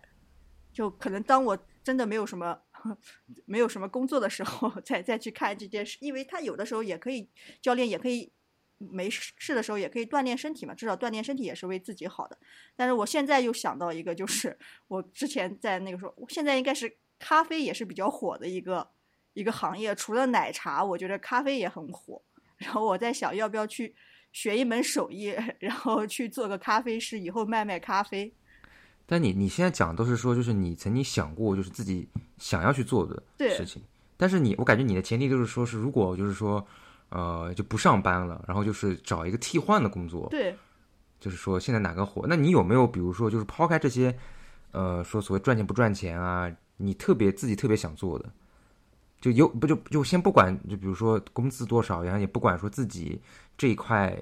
[0.72, 2.60] 就可能当我真的没有什么
[3.46, 7.30] 没有什么工作的时候，再再去看这件事，因为他有的时候也可以，
[7.62, 8.32] 教练也可以。
[8.92, 12.38] 没事的时候也可以锻炼身体嘛，至少锻炼身体也是为自己好的。
[12.76, 14.58] 但是我现在又想到一个，就是
[14.90, 16.94] 我之前在那个时候，我现在应该是
[17.24, 18.86] 咖啡也是比较火的一个
[19.34, 22.22] 一个行业，除了奶茶，我觉得咖啡也很火。
[22.58, 23.96] 然后我在想，要不要去
[24.34, 28.30] 学一门手艺，然后去做个咖啡师，以后卖卖咖啡。
[29.06, 33.82] 但你你现在讲都是说，就是你曾经想过，就是自己想要去做的事情。
[34.18, 36.66] 但是你，我感觉你的前提就是说，是如果就是说。
[37.10, 40.28] 呃，就不上班了，然后就是找一个替换的工作。
[40.32, 40.58] 对，
[41.20, 42.26] 就是说现在哪个火？
[42.28, 44.18] 那你有没有比如说，就是抛开这些，
[44.72, 48.32] 呃，说所谓赚钱不赚钱啊，你特别自己特别想做的，
[49.22, 53.22] 就有不就就先不管，就比如说工资多少，然后也不管说自己
[53.58, 54.22] 这一块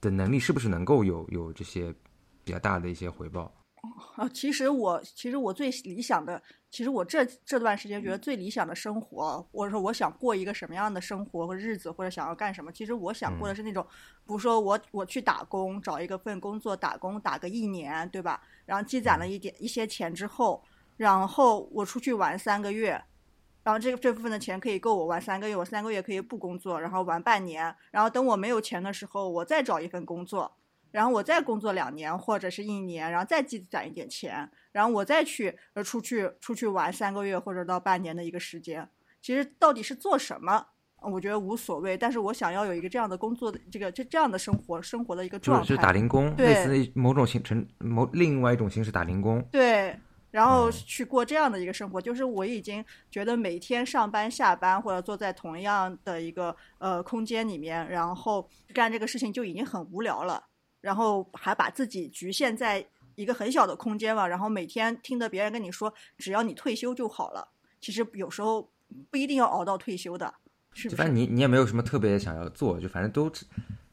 [0.00, 1.94] 的能力是不是能够有有这些
[2.44, 3.52] 比较大的一些回报。
[4.14, 13.84] 啊，其实我其实我最理想的，其实我这这段时间觉得最理想的生活，或者说我想过一个什么样的生活和日子，或者想要干什么，其实我想过的是那种，
[14.24, 18.40] 比如说我我去打工，找一个份工作打工打个一年，对吧？
[18.64, 20.62] 然后积攒了一点一些钱之后，
[21.02, 22.90] 然后我出去玩三个月，
[23.64, 30.52] 然后这个这部分的钱可以够我玩三个月，我三个月可以不工作，然后玩半年，然后等我没有钱的时候，我再找一份工作。
[30.92, 38.88] 然后我再工作两年或者是一年，然后再积攒一点钱，然后我再去呃出去出去玩三个月或者到半年的一个时间。
[39.20, 40.66] 其实到底是做什么，
[41.00, 41.96] 我觉得无所谓。
[41.96, 49.42] 但是我想要有一个这样的工作的这个这这样的生活生活的一个状态，就是打零工，类似某种形成某另外一种形式打零工。
[49.50, 49.98] 对，
[50.32, 60.42] 然后去过这样的一个生活，就是我已经觉得每天上班下班或者坐在同样的一个呃空间里面，然后干这个事情就已经很无聊了。
[60.80, 67.46] 然后还把自己局限在一个很小的空间了，然后每天听着别人跟你说，只要你退休就好了。
[67.80, 68.68] 其实有时候
[69.08, 70.34] 不一定要熬到退休的，
[70.72, 73.30] 是反正你你也没有什么特别想要做，就反正都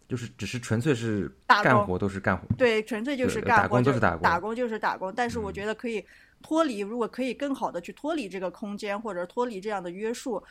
[0.08, 5.14] 就是只是纯粹是干活都是干活，对，纯粹就是对打干活，就是打工打工就是打工。
[5.16, 6.04] 但是我嗯觉得可以
[6.42, 10.42] 脱离，如果可以更好的去脱离这个空间，或者脱离这样的约束，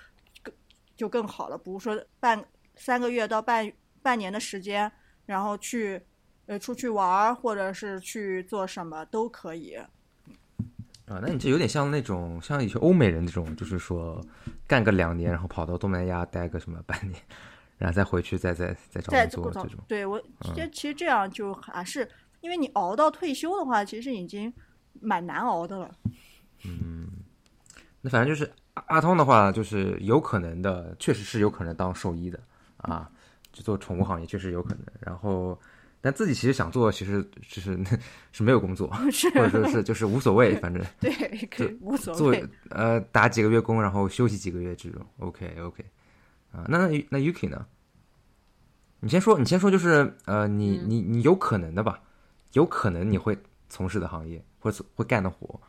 [0.42, 0.54] 更
[0.96, 1.56] 就更好了。
[1.56, 2.44] 比如说半
[2.76, 3.72] 三个月到半
[4.02, 4.90] 半年的时间，
[5.26, 6.00] 然后去
[6.46, 9.74] 呃出去玩儿，或者是去做什么都可以。
[11.06, 14.22] 啊，那你这有点像那种像一些欧美人那种，就是说
[14.66, 17.18] 干个两年，然后跑到东南亚待个什么半年，
[17.78, 19.82] 然后再回去再再再找工作这种。
[19.88, 22.06] 对我其实其实这样就还是
[22.42, 24.52] 因为你熬到退休的话，其实已经
[25.00, 25.94] 蛮难熬的了。
[26.64, 27.08] 嗯
[28.00, 32.38] 那反正就是阿阿通的话，就是有可能的，确实是有可能当兽医的
[32.76, 33.10] 啊，
[33.52, 34.84] 就做宠物行业确实有可能。
[35.00, 35.58] 然后，
[36.00, 37.76] 但自己其实想做，其实就是
[38.30, 41.10] 是没有工作， 是，或者说是就是无所谓，反正对，
[41.50, 42.48] 可以无所谓做。
[42.70, 45.04] 呃打几个月工，然后休息几个月这种。
[45.18, 45.84] OK OK，
[46.52, 47.66] 啊，那那那 Yuki 呢？
[49.00, 52.00] 你先说，你先说，就是呃，你你你有可能的吧？
[52.52, 53.36] 有可能你会
[53.68, 55.60] 从事的行业，或者会干的活。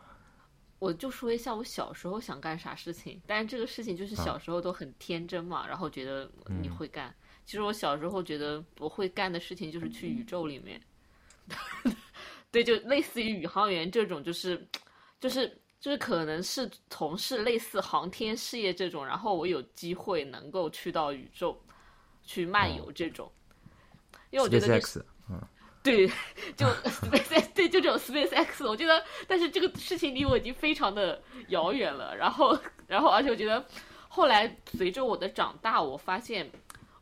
[0.79, 6.31] 我就说一下我小时候想干啥事情，但是这个事情就是小时候都很天真嘛，然后觉得
[6.61, 7.13] 你会干。
[7.45, 10.81] 其实我小时候觉得我会干的事情就是去宇宙里面，
[12.51, 14.65] 对，就类似于宇航员这种，就是
[15.19, 21.59] 就是就是可能是从事类似航天事业这种，然后我有机会能够去到宇宙
[22.23, 23.29] 去漫游这种，
[24.29, 25.03] 因为我觉得这 SpaceX，
[25.81, 26.07] 对，
[26.57, 32.15] 就 Space 对，就这种 Space X，我觉得，但是这个事情离我已经非常的遥远了。
[32.15, 33.65] 然后，然后，而且我觉得，
[34.07, 36.49] 后来随着我的长大，我发现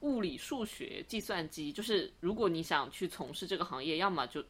[0.01, 4.43] 物理、数学、计算机，就是如果你想去从事这个行业，要么就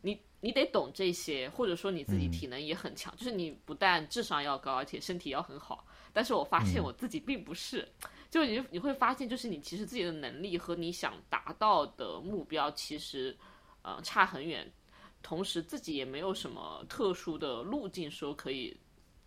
[0.00, 5.84] 你你得懂这些，或者说你自己体能也很强，就是你不但智商要高，而且身体要很好。
[6.14, 7.86] 但是我发现我自己并不是，
[8.30, 13.36] 就你你会发现，就是你其实自己的能力和你想达到的目标，其实
[13.86, 14.68] 呃差很远，
[15.22, 18.76] 同时自己也没有什么特殊的路径说可以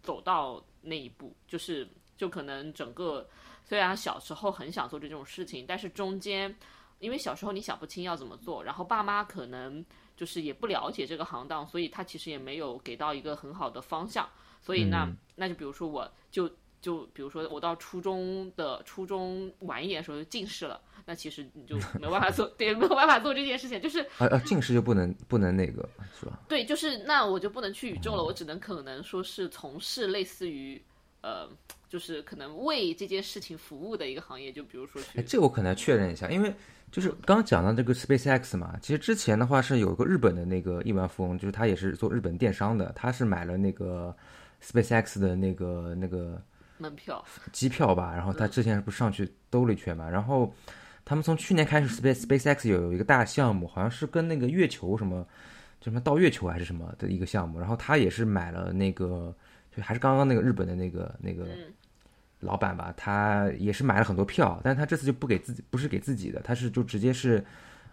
[0.04, 3.26] 走到那一步，就是就可能整个
[3.64, 6.54] 虽然小时候很想做这种事情，但是中间
[7.00, 9.84] 因为小时候你想不清要怎么做，然后爸妈可能
[10.18, 14.30] 就是也不了解这个行当，所以他其实也没有给到一个很好的方向，
[14.62, 16.52] 所以那、那就比如说我就。
[16.82, 25.88] 就比如说我到初中的初中晚一点的时候就近视了，那其实你就没有办法做， 对，没有办法做这件事情，就是啊啊，近视就不能不能那个
[26.20, 26.40] 是吧？
[26.48, 30.82] 对，就是那我就不能去宇宙了，我只能可能说是从事类似于
[31.22, 31.50] 呃，
[31.90, 36.54] 就是可能为这件事情服务的一个行业，就比如说哎，去这个我可能要确认一下，因为
[36.92, 44.16] 就是刚刚讲到这个 SpaceX 嘛，其实之前的话是有一个日本的那个亿万富翁，就是他也是做日本电商的，他是买了那个
[44.64, 46.42] SpaceX 的那个那个
[46.80, 50.52] 门票，机票吧，然后他之前不是上去兜了一圈嘛，然后
[51.06, 55.28] 他们从去年开始，Space SpaceX 有有一个大项目，好像是跟那个月球什么，
[55.80, 59.36] 就什么到月球还是什么的一个项目，然后他也是买了那个，
[59.76, 61.74] 就还是刚刚那个日本的那个那个嗯
[62.40, 67.44] 老板吧，他也是买了很多票，但是他这次就不给自己，不是给自己的，他是就直接是，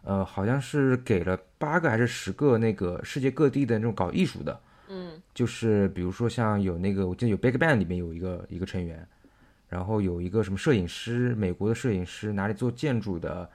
[0.03, 4.61] 呃，好像是给了八个还是十个那个世界各地的那种搞艺术的。
[4.89, 5.21] 嗯。
[5.35, 9.07] 就是比如说像有那个，我记得有 Big Bang 里面有一个一个成员，
[9.69, 13.49] 然后有一个什么摄影师，美国的摄影师，哪里做建筑的，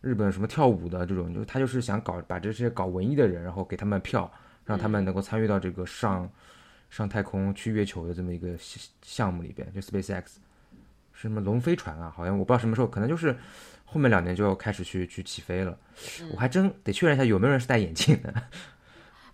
[0.00, 4.30] 日本什么跳舞的这种，就他就是想搞把这些搞文艺的人，然后给他们票，
[4.64, 6.28] 让他们能够参与到这个上
[6.90, 10.22] 上太空去月球的这么一个项项目里边，就 SpaceX
[11.12, 13.36] 是什么龙飞船啊，好像我不知道什么时候，可能就是
[13.84, 15.78] 后面两年就要开始去去起飞了，
[16.32, 18.34] 我还真得确认一下有没有人是戴眼镜的。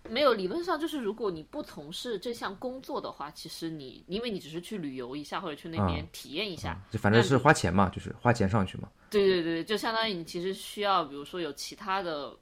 [0.07, 8.89] 没有，理论上就是如果你不从事这项工作的话，其实你因为你只是去旅游一下或者去那边体验一下，就反正是花钱嘛，就是花钱上去嘛。
[9.09, 12.35] 对对对，就相当于你其实需要，比如说有其他的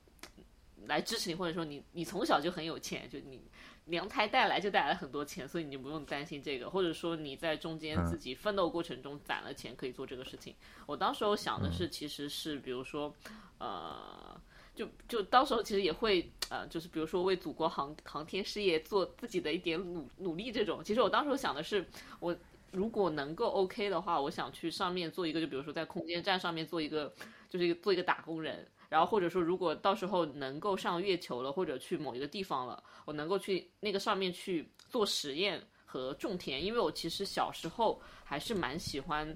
[0.85, 3.41] 来支持你，或者说你你从小就很有钱，就你
[3.85, 10.53] 娘胎带来就带来很多钱，所以你就不用担心这个，或者说你在中间自己奋斗过程中攒了钱可以做这个事情。
[10.85, 13.13] 我当时候想的是，其实是比如说，
[13.57, 14.39] 呃。
[14.77, 20.83] 就就到时候其实也会呃，就是比如说为祖国航航天事业做自己的一点努努力这种。
[20.83, 21.85] 其实我当时想的是，
[22.19, 22.33] 我
[22.71, 27.11] 如果能够 OK 的话，我想去上面做一个，就比如说在空间站上面做一个，
[27.49, 28.65] 就是一个做一个打工人。
[28.89, 39.35] 然后或者说，如果到时候能够上月球了，或者去某一个地方了，我能够去那个上面去做实验和种田，因为我其实小时候还是蛮喜欢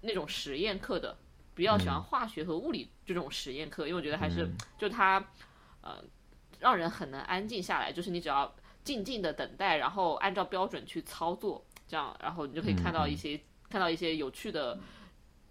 [0.00, 1.16] 那种实验课的。
[1.54, 5.24] 比较喜欢化学和物理这种实验课，因为我觉得还是就它，
[5.80, 6.02] 呃，
[6.58, 7.92] 让人很能安静下来。
[7.92, 8.52] 就是你只要
[8.82, 13.40] 静静的等待，然后按照标准去操作，这样，然后你就可以看到一些、
[13.70, 14.78] 看到一些有趣的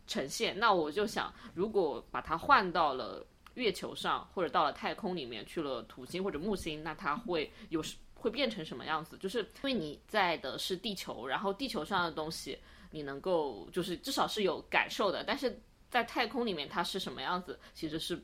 [0.06, 0.60] 呈现。
[0.60, 3.26] 那我就想，如果把它换到了
[3.56, 7.84] 月球上，或者到了太空里面去了土星或者木星，那它会有
[8.16, 9.18] 会变成什么样子？
[9.18, 12.58] 就是因为你在的是地球，然后地球上的东西
[12.91, 15.60] 你能够就是至少是有感受的，但是
[15.93, 18.19] 在太空里面它是什么样子，其实是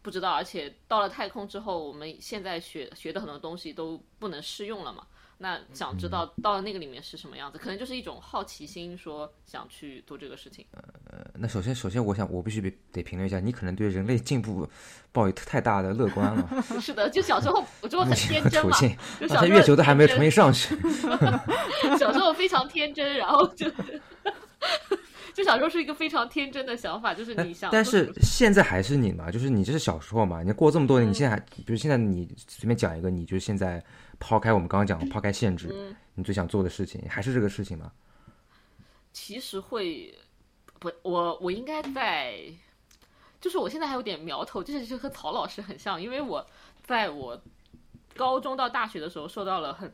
[0.00, 0.32] 不知道。
[0.32, 5.06] 而且到了太空之后，我们现在学学的很多东西都不能适用了嘛。
[5.36, 10.64] 那想知道到了那个里面是什么样子，可能就是一种好奇心，说想去做这个事情。
[10.72, 14.66] 呃，那首先，首先我想，我必须得得评论一下，你可能对人类进步
[15.12, 16.62] 抱有太大的乐观了。
[16.80, 18.74] 是的，就小时候我就很天真嘛，
[19.20, 20.74] 就小时候月球都还没有重新上去。
[21.98, 23.70] 小时候非常天真，然后就
[25.34, 27.70] 就小时候是一个非常天真的想法，就是你想。
[27.72, 33.84] 但是现在还是你嘛，就是你这是小时候嘛，你过这么多年，你现在还，比如现在你随便讲一个，你就现在。
[34.20, 37.90] 抛开我们刚刚讲的，抛开限制，你最想做的事情还是这个事情吗？
[39.12, 40.16] 其实会
[40.78, 42.38] 不，我我应该在，
[43.40, 46.46] 就是我现在还有点苗头，就是就和曹老师很像，因为我
[46.84, 47.38] 在我
[48.16, 49.92] 高中到大学的时候受到了很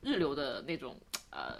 [0.00, 0.96] 日流的那种
[1.30, 1.56] 呃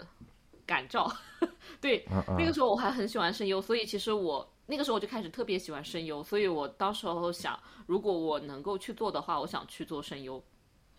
[0.69, 1.11] 感召，
[1.81, 2.05] 对，
[2.37, 10.43] 那个时候我还很喜欢声优，所以其实我那个时候我就开始特别喜欢声优，所以我当时候想，如果我能够去做的话，我想去做声优，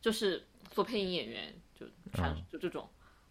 [0.00, 0.44] 就是。
[0.72, 2.88] 做配音演员就传就这种，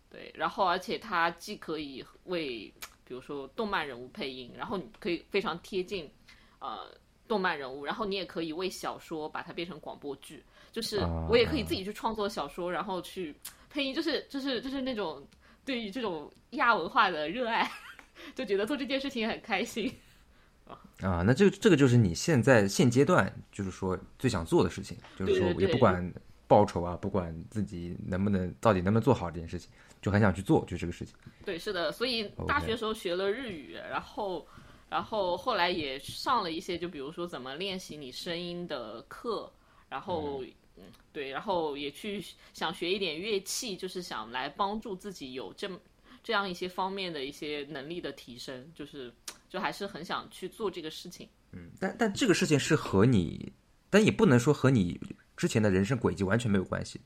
[0.10, 2.70] 对，然后而且它既可以为
[3.06, 6.12] 比如说动漫人物配音，然后你可以非常贴近
[6.60, 6.94] 呃
[7.30, 13.34] 动漫人物，然后你也可以为小说把它变成广播剧，就是我也可以自己去创作小说，然后去
[13.70, 15.26] 配音，就是就是就是那种
[15.66, 17.70] 对于这种亚文化的热爱，
[18.36, 19.94] 就觉得做这件事情很开心
[21.02, 21.24] 啊。
[21.26, 26.14] 那这个这个就是你现在现阶段就是说最想做的事情，就是说也不管。
[26.50, 29.70] 报酬啊，不管自己能不能，到底能不能做好这件事情，
[30.02, 31.14] 就很想去做，就这个事情。
[31.46, 34.48] 对，是的，所以大学时候学了日语，然后，
[34.90, 39.54] 然后后来也上了一些，就比如说怎么练习你声音的课，
[39.90, 40.44] 然后，
[40.80, 42.24] 嗯，对，然后也去
[42.54, 45.80] 想学一点乐器，就是想来帮助自己有这么
[46.24, 49.14] 这样一些方面的一些能力的提升，就是
[49.50, 51.28] 就还是很想去做这个事情。
[51.52, 53.52] 嗯，但但这个事情是和你，
[53.90, 55.00] 但也不能说和你。
[55.36, 57.00] 之前的人生轨迹完全没有关系，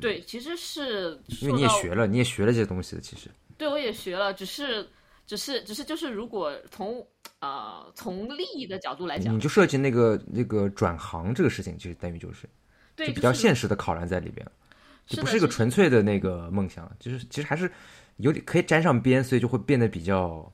[0.00, 0.20] 对？
[0.22, 3.00] 其实是因为你也学了，你也学了这些东西的。
[3.00, 4.84] 其实对，我也学了，只是，
[5.28, 7.06] 只是，只是，就是如果从
[7.38, 12.48] 呃从利益的角度来讲，你就涉及那个那个转行这个事情，其实等于就是
[12.98, 14.44] 对比较现实的考量在里边，
[15.06, 17.70] 就不是一个纯粹的那个梦想，就是其实还是
[18.16, 20.52] 有点可以沾上边，所以就会变得比较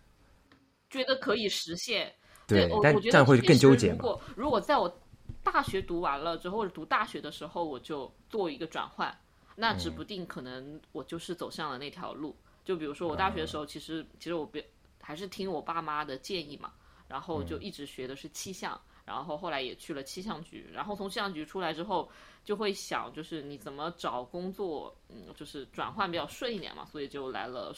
[0.90, 2.12] 觉得可以实现。
[2.47, 3.92] 对，但这样会更纠结。
[3.92, 5.01] 如果如果在我
[5.42, 9.16] 大学读完了之后，或者读大学的时候，我就做一个转换，
[9.57, 12.36] 那指不定可能我就是走向了那条路。
[12.62, 14.62] 就比如说我大学的时候，其实其实我别
[15.01, 16.72] 还是听我爸妈的建议嘛，
[17.09, 22.11] 然后就一直学的是气象，然后后来也去了气象局，然后从气象局出来之后，
[22.44, 27.74] 就会想就是你怎么找工作，嗯，就是转换比较顺一点嘛，所以就来了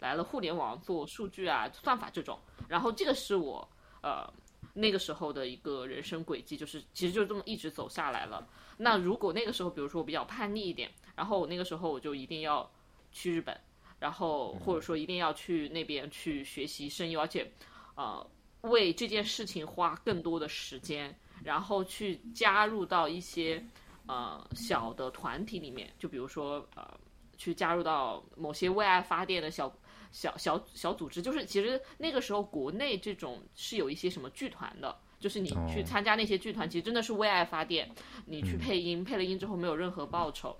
[0.00, 2.38] 来了互联网做数据啊、算法这种，
[2.68, 3.68] 然后这个是我
[4.02, 4.28] 呃。
[4.74, 8.46] 那个时候的一个人生轨迹，就是其实就这么一直走下来了。
[8.76, 12.70] 那如果那个时候，比如说我比较叛逆一点，然后我那个时候我就一定要
[13.10, 13.58] 去日本，
[13.98, 17.50] 然后或者说一定要去那边去学习声优，而且，
[17.96, 18.24] 呃，
[18.62, 23.64] 为这件事情花更多的时间，然后去加入到一些
[24.06, 26.88] 呃小的团体里面，就比如说呃，
[27.36, 29.72] 去加入到某些为爱发电的小。
[30.10, 37.86] 小小小组织，就是其实那个时候国内这种是有一些什么剧团的，就是你去参加那些剧团，其实真的是为爱发电。
[38.24, 40.58] 你去配音，配了音之后没有任何报酬。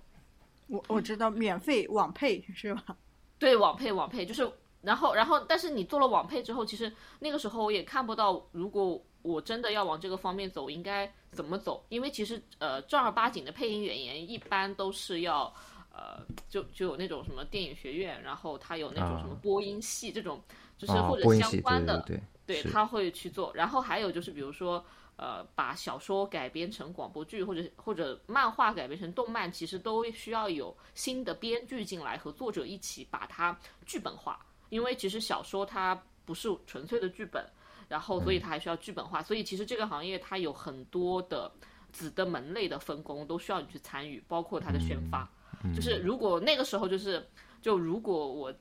[0.67, 2.95] 我我知道，免费网配是吧？
[3.39, 4.47] 对，网配网配就是，
[4.81, 11.83] 然后然后，但是你做了网配之后，其实那个时候我也看不到，如果我真的要往这个方面走，应该怎么走？
[11.89, 15.53] 因为其实呃正儿八经的配音演员一般都是要。
[15.91, 20.41] 呃，就就有那种什么电影学院，然后他有那种什么播音系这种，
[20.77, 23.51] 就是或者相关的，对对，他会去做。
[23.53, 24.85] 然后还有就是，比如说，
[25.17, 34.39] 呃，把小说改编成广播剧，或者或者漫画改编成动漫，其实都需要有新的编剧进来和作者一起把它剧本化。
[34.69, 37.45] 因为其实小说它不是纯粹的剧本，
[37.87, 39.21] 然后所以它还需要剧本化。
[39.21, 41.51] 所以其实这个行业它有很多的
[41.91, 45.29] 子的门类的分工，都需要你去参与，包括它的宣发。
[45.75, 47.27] 就是如果那个时候就是，
[47.61, 48.53] 就如果我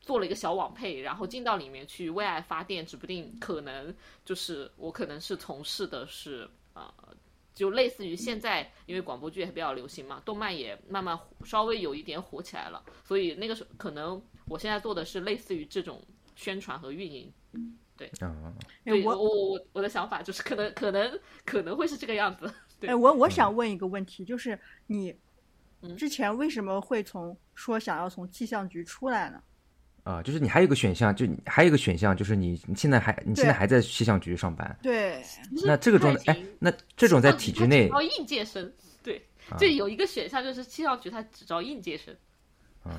[0.00, 3.92] 做了一个小网配，然后进到里面去为爱发电，指不定可能
[4.24, 6.88] 就是我可能是从事的是呃，
[7.54, 16.02] 就类似于现在，因为广播剧也比较流行嘛，动漫也慢慢稍微有一点火起来了，所以那个时候可能我现在做的是类似于这种
[16.36, 17.32] 宣传和运营。
[17.96, 22.52] 对，嗯，对我我我我的想法就是可能可能可能会是这个样子。
[22.78, 25.12] 对哎，我我想问一个问题，就是你
[25.80, 29.42] 嗯之前为什么会从说想要从气象局出来呢？
[30.04, 35.22] 啊，就是你还有一个选项，就你还有一个选项，就是你你现在还你现在还在气象局上班，对，
[35.64, 38.72] 那这个种哎它已经，那这种在体制内招应届生，
[39.02, 39.20] 对，
[39.50, 42.16] 啊就有一个选项就是气象局它只招应届生。
[42.84, 42.92] 嗯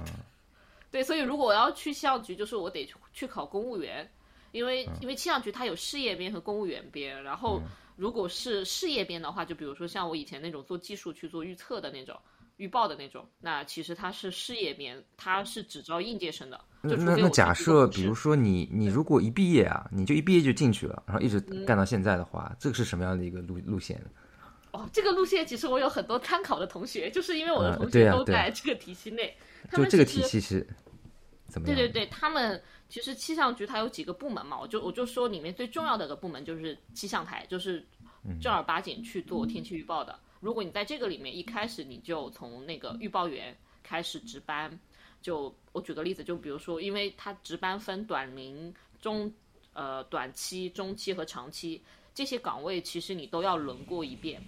[0.92, 4.10] 对，所以如果我要去气象局，就是我得去去考公务员，
[4.52, 7.62] 因为、嗯因为气象局它有事业编和公务员编，然后
[7.96, 12.16] 如果是事业编的话，就比如说像我以前那种做技术去做预测的那种。
[12.60, 16.60] 预报的那种，那其实它是事业编，它是只招应届生的。
[16.82, 24.10] 那那假设，比如说你你如果一毕业啊，你就一毕业就进去了，然后一直嗯干到现在的话，这个是什么样的一个路路线呢？
[24.80, 29.36] 哦，这个路线其实我有很多参考的同学，就是因为我的呃同学都在这个体系内，
[29.70, 30.66] 他就这个体系是
[31.48, 31.76] 怎么样？
[31.76, 37.86] 对对对，他们其实气象局它有几个部门嘛，我就我就说里面最重要的一个部门就是气象台，就是
[38.42, 40.18] 正儿八经去做天气预报的。
[40.40, 43.54] 如果你在这个里面一开始你就从那个预报员
[43.84, 44.80] 开始值班，
[45.22, 49.30] 就我举个例子，就比如说，因为它值班分短临、中
[49.74, 54.42] 呃短期、中期和长期这些岗位，其实你都要轮过一遍。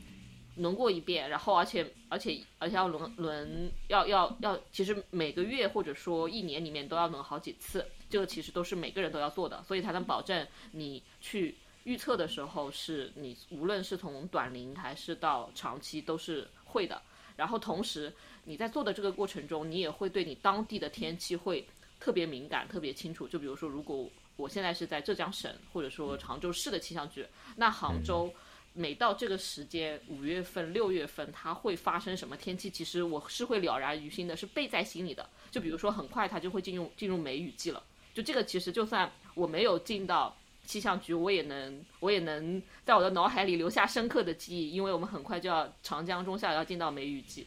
[0.62, 11.55] 轮过一遍，然后而且而且而且要轮轮要要要，其实每个月或者说一年里面都要轮好几次，这个其实都是每个人都要做的，所以才能保证你去
[11.86, 17.01] 预测的时候是你无论是从短临还是到长期都是会的。
[17.36, 21.66] 然后同时你在做的这个过程中，你也会对你当地的天气会
[21.99, 23.28] 特别敏感、特别清楚。
[23.28, 28.32] 就比如说，如果我现在是在浙江省或者说常州市的气象局，那杭州。
[28.74, 32.69] 每到这个时间，五月份、六月份，它会发生什么天气？
[32.69, 35.30] 其实我是会了然于心的，是背在心里的。
[35.49, 37.84] 就比如说，很快它就会进入进入梅雨季了。
[38.13, 47.45] 就这个，其实就算我没有进到气象局，我也能我也能在我的脑海里留下深刻的记忆，因为我们很快就要长江中下要进到梅雨季。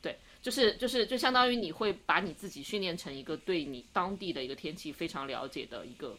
[0.00, 6.16] 对，就是就是就相当于你会把你自己训练成一个对你当地的一个天气非常了解的一个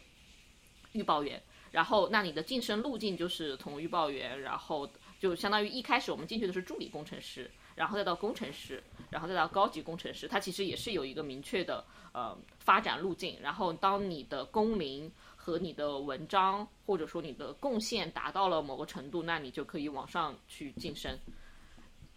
[0.92, 1.42] 预报员。
[1.70, 13.38] 然后，那你的晋升路径就是从预报员，然后就相当于一开始我们进去的是助理工程师，然后再到工程师，然后再到高级工程师，它其实也是有一个明确的呃发展路径。
[13.40, 21.16] 然后，当你的工龄和你的文章或者说你的贡献达到了某个程度，那你就可以往上去晋升。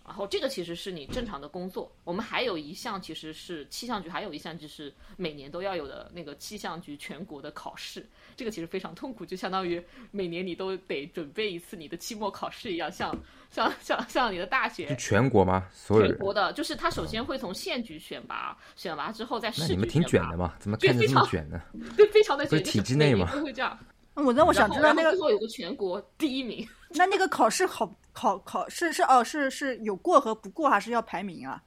[0.05, 1.89] 然后这个其实是你正常的工作。
[2.03, 8.05] 我们还有一项其实是气象局，还有一项就是每年都要有的那个气象局全国的考试。
[8.35, 9.81] 这个其实非常痛苦，就相当于
[10.11, 13.17] 每年你都得准备一次你的期末考试一样，像
[13.49, 14.95] 像像像你的大是学。
[14.97, 15.67] 全国吗？
[15.71, 16.07] 所有？
[16.07, 20.53] 全国的，就是他首先会从县局选拔，选拔之后再市局那你们挺选拔卷的嘛？
[20.59, 21.61] 怎么看着这么对非常卷呢？
[21.95, 23.77] 对，非常的卷，体制内嘛都会这样。
[24.15, 31.61] 我那我想知道那个最后有个全国第一名， 那那个考试考考考是是哦是是有过和不过，还是要排名啊？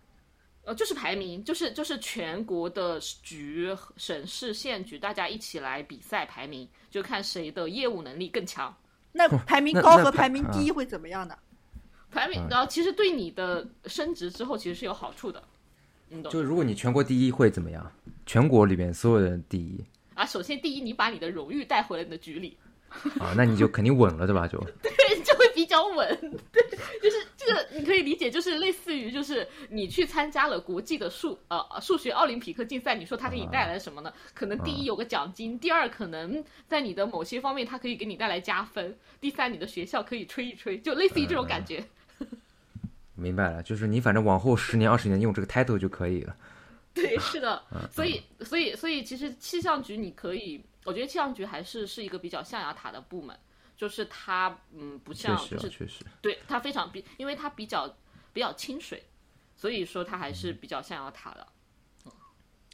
[0.65, 8.75] 呃，就是排名，就是就是全国的局、省市、县局，大家一起来比赛排名，就看谁的业务能力更强。
[9.13, 11.37] 那排名高和排名低会怎么样呢？
[12.11, 15.43] 排名，然后其实对你的升职之后其实是有好处的，
[16.09, 17.93] 你懂就如果你全国第一会怎么样？
[18.25, 19.85] 全国里面所有人第一
[20.15, 20.27] 啊？
[20.27, 22.59] 首先，第一，你把你的荣誉带回了你的局里，
[23.21, 24.47] 啊，那你就肯定稳了，对吧？
[24.47, 24.91] 就 对，
[25.23, 26.09] 就会比较稳。
[26.53, 26.63] 对，
[27.03, 34.13] 就是这个，你可以理解，就是类似于，就是你去参加了国际的数呃数学奥林匹克竞赛，你说它给你带来什么呢？
[34.35, 41.85] 可能第一有个奖金，第二可能在你的某些方面它可以给你带来加分，第三你的学校可以吹一吹，就类似于这种感觉。
[43.15, 46.37] 明白了，就是你反正往后十年、二十年用这个 title 就可以了。
[46.93, 53.39] 对，是的，所以，所以，所以，其实气象局你可以，我觉得气象局还是是一个比较象牙塔的部门，
[53.77, 56.05] 就是它，嗯，不确像，实啊，就是确实。
[56.23, 57.93] 对它非常比，因为它比较
[58.33, 59.05] 比较清水，
[59.57, 61.47] 所以说它还是比较象牙塔的。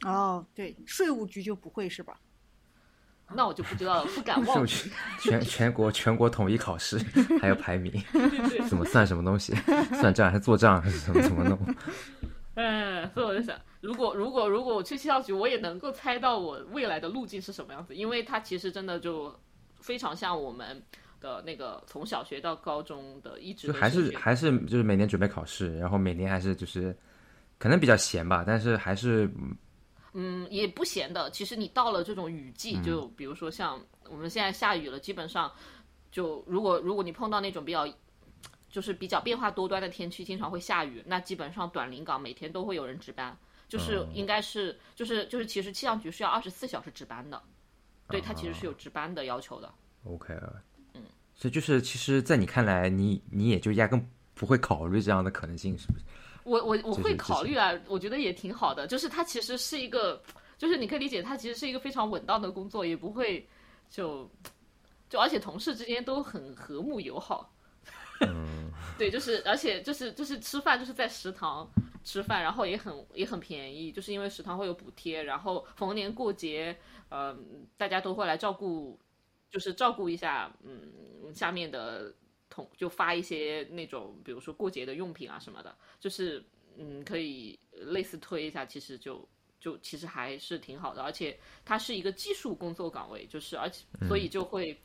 [0.03, 2.19] 哦，对，税务局就不会是吧？
[3.35, 6.99] 那我就不知道了，不敢数妄据全全国全国统一考试，
[7.41, 7.91] 还有排名，
[8.69, 9.55] 怎么算什么东西？
[9.99, 11.75] 算账还是做账还是怎么怎么弄？
[12.55, 19.37] 嗯，所以我在想，如果如果如果我去气象局，我也能够猜到我未来的路径是什么样子，因为它其实真的就
[19.75, 20.81] 非常像我们
[21.19, 26.95] 的那个从小学到高中的一直就还是还是就是每年准备考试，然后每年还是就是
[27.59, 29.29] 可能比较闲吧，但是还是
[30.13, 31.29] 嗯，也不闲的。
[31.31, 33.77] 其实你到了这种雨季，就比如说像
[34.09, 35.51] 我们现在下雨了，基本上
[36.09, 37.85] 就如果如果你碰到那种比较
[38.69, 43.37] 就是比较变化多端的天气，经常会下雨，那基本上短临港每天都会有人值班，
[43.73, 47.41] 就是应该是就是就是其实气象局是要二十四小时值班的。
[48.09, 49.73] 对他其实是有值班的要求的。
[50.03, 50.35] OK，
[50.93, 51.01] 嗯，
[51.33, 56.05] 所以就是其实，在你看来，你你也就压根不会考虑这样的可能性，是不是？
[56.43, 58.85] 我我我会考虑啊，我觉得也挺好的。
[58.85, 60.21] 就是它其实是一个，
[60.57, 63.47] 就是你可以理解，它其实是一个非常稳当的工作，也不会
[63.89, 64.29] 就
[65.09, 67.51] 就而且同事之间都很和睦友好。
[68.21, 71.67] 嗯，对，就是而且就是就是吃饭就是在食堂
[72.03, 76.77] 吃饭，然后也很也很便宜，就是因为食堂会有补贴，然后逢年过节，
[77.09, 77.37] 呃，
[77.77, 78.99] 大家都会来照顾，
[79.49, 82.13] 就是照顾一下，嗯，下面的
[82.49, 86.43] 同就发一些那种，比如说过节的用品啊什么的，就是
[86.77, 89.27] 嗯，可以类似推一下，其实就
[89.59, 94.77] 就其实还是挺好的，而且它是一个技术工作岗位，就是而且所以就会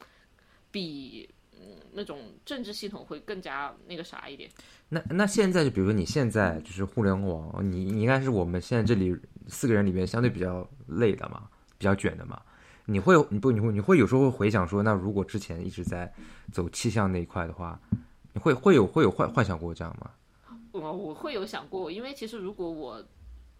[0.70, 1.28] 比。
[1.60, 4.50] 嗯，那种政治系统会更加那个啥一点。
[4.88, 9.16] 那那现在就比如说你现在就是互联网，你你应该是我们现在这里
[9.48, 12.40] 四个人里面相对比较累的嘛，比较卷的嘛。
[12.86, 16.10] 你会你不你会你会有时候会回想说，那如果之前一直在
[16.50, 17.78] 走气象那一块的话，
[18.32, 20.10] 你会会有会有幻幻想过这样吗？
[20.72, 23.02] 我我会有想过，因为其实如果我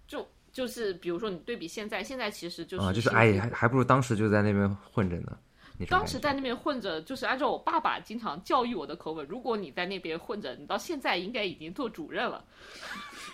[0.06, 5.36] 就就是比如说你对比现在，现在其实就是啊，就是幸哎，还还不如当时就在那边混着呢。
[5.86, 12.44] 当时在那边混着，就是按照我爸爸经常教育我的口吻，如果你在那边混着，你到现在应该已经做主任了。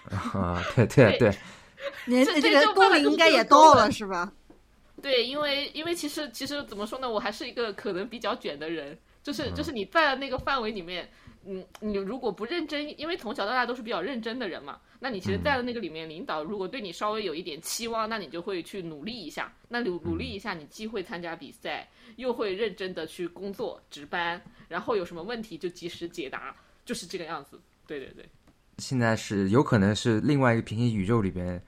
[0.11, 1.39] 啊，对对对，
[2.07, 4.33] 年这这这个工龄应该也到了是吧？
[5.03, 11.11] 对，因为因为其实其实怎么说呢，我还是一个可能比较卷的人，就是就是你在的那个范围里面，
[11.47, 21.87] 嗯，你如果不认真，因为从小到大都是比较认真的人嘛，那你其实在的那个里面，领导如果对你稍微有一点期望，那你就会去努力一下，那努努力一下，你既会参加比赛，
[22.17, 27.61] 又会认真的去工作值班，然后有什么问题就及时解答，就是这个样子。
[27.87, 28.27] 对对对，
[28.79, 31.63] 现在是有可能是另外一个平行宇宙里边，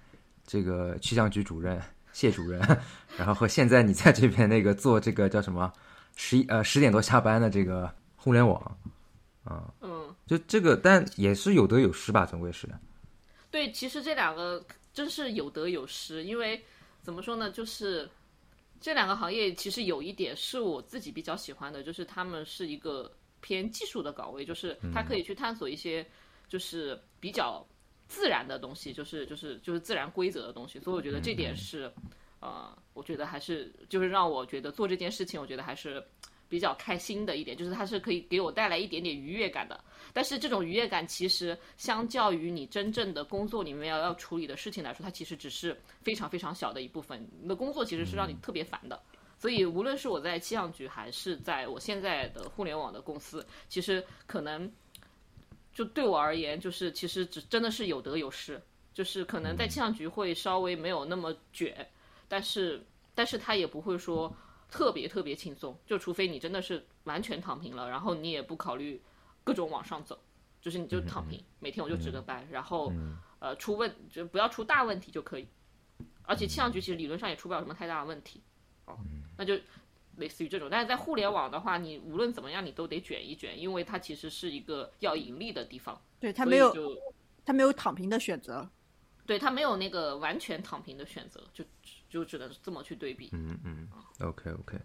[0.46, 1.78] 这个气象局主任
[2.14, 2.58] 谢主任，
[3.18, 5.70] 然后和现在你在这边那个做这个叫什么
[6.14, 8.78] 十一呃十点多下班的这个互联网，
[9.44, 10.06] 啊、嗯。
[10.26, 12.66] 就这个，但也是有得有失吧，总归是。
[13.50, 16.62] 对，其实这两个真是有得有失，因为
[17.02, 18.08] 怎么说呢，就是
[18.80, 26.06] 这两个行业其实有一点是我自己比较喜欢的，就是他们是一个偏技术的岗位，就是他可以去探索一些
[26.48, 27.66] 就是比较
[28.08, 31.90] 自然的东西，就是就是就是自然规则的东西，所以我觉得这点是，
[32.40, 36.04] 呃，我觉得还是就是让我觉得做这件事情，我觉得还是。
[36.48, 39.78] 比较开心的一点就是它是可以给我带来一点点愉悦感的，
[40.12, 47.26] 但是这种愉悦感其实相较于你真正的工作里面要要处理的事情来说，它其实只是非常非常小的一部分。
[47.40, 49.00] 你的工作其实是让你特别烦的。
[49.38, 54.70] 所以无论是我在气象局还是在我现在的互联网的公司，其实可能
[55.74, 58.60] 就对我而言，就是其实只真的是有得有失。
[58.94, 61.86] 就是可能在气象局会稍微没有那么卷，
[62.28, 62.82] 但是
[63.14, 64.34] 但是它也不会说
[64.70, 69.00] 特别特别轻松，就除非你真的是完全躺平了，然后你也不考虑
[69.44, 70.18] 各种往上走，
[70.60, 72.92] 就是你就躺平，每天我就值个班，然后
[73.38, 75.46] 呃出问就不要出大问题就可以。
[76.24, 78.42] 而且气象局其实理论上也出不了什么太大的问题，
[78.86, 78.98] 哦，
[79.36, 79.56] 那就
[80.16, 80.68] 类似于这种。
[80.68, 86.96] 但是在互联网的话，你无论怎么样你都得卷一卷，因为它其实是一个要盈利的地方，对它没有就
[87.44, 88.68] 他没有躺平的选择。
[89.24, 91.64] 对它没有那个完全躺平的选择，就
[92.08, 93.30] 就只能这么去对比。
[93.32, 93.88] 嗯嗯
[94.20, 94.78] ，OK OK。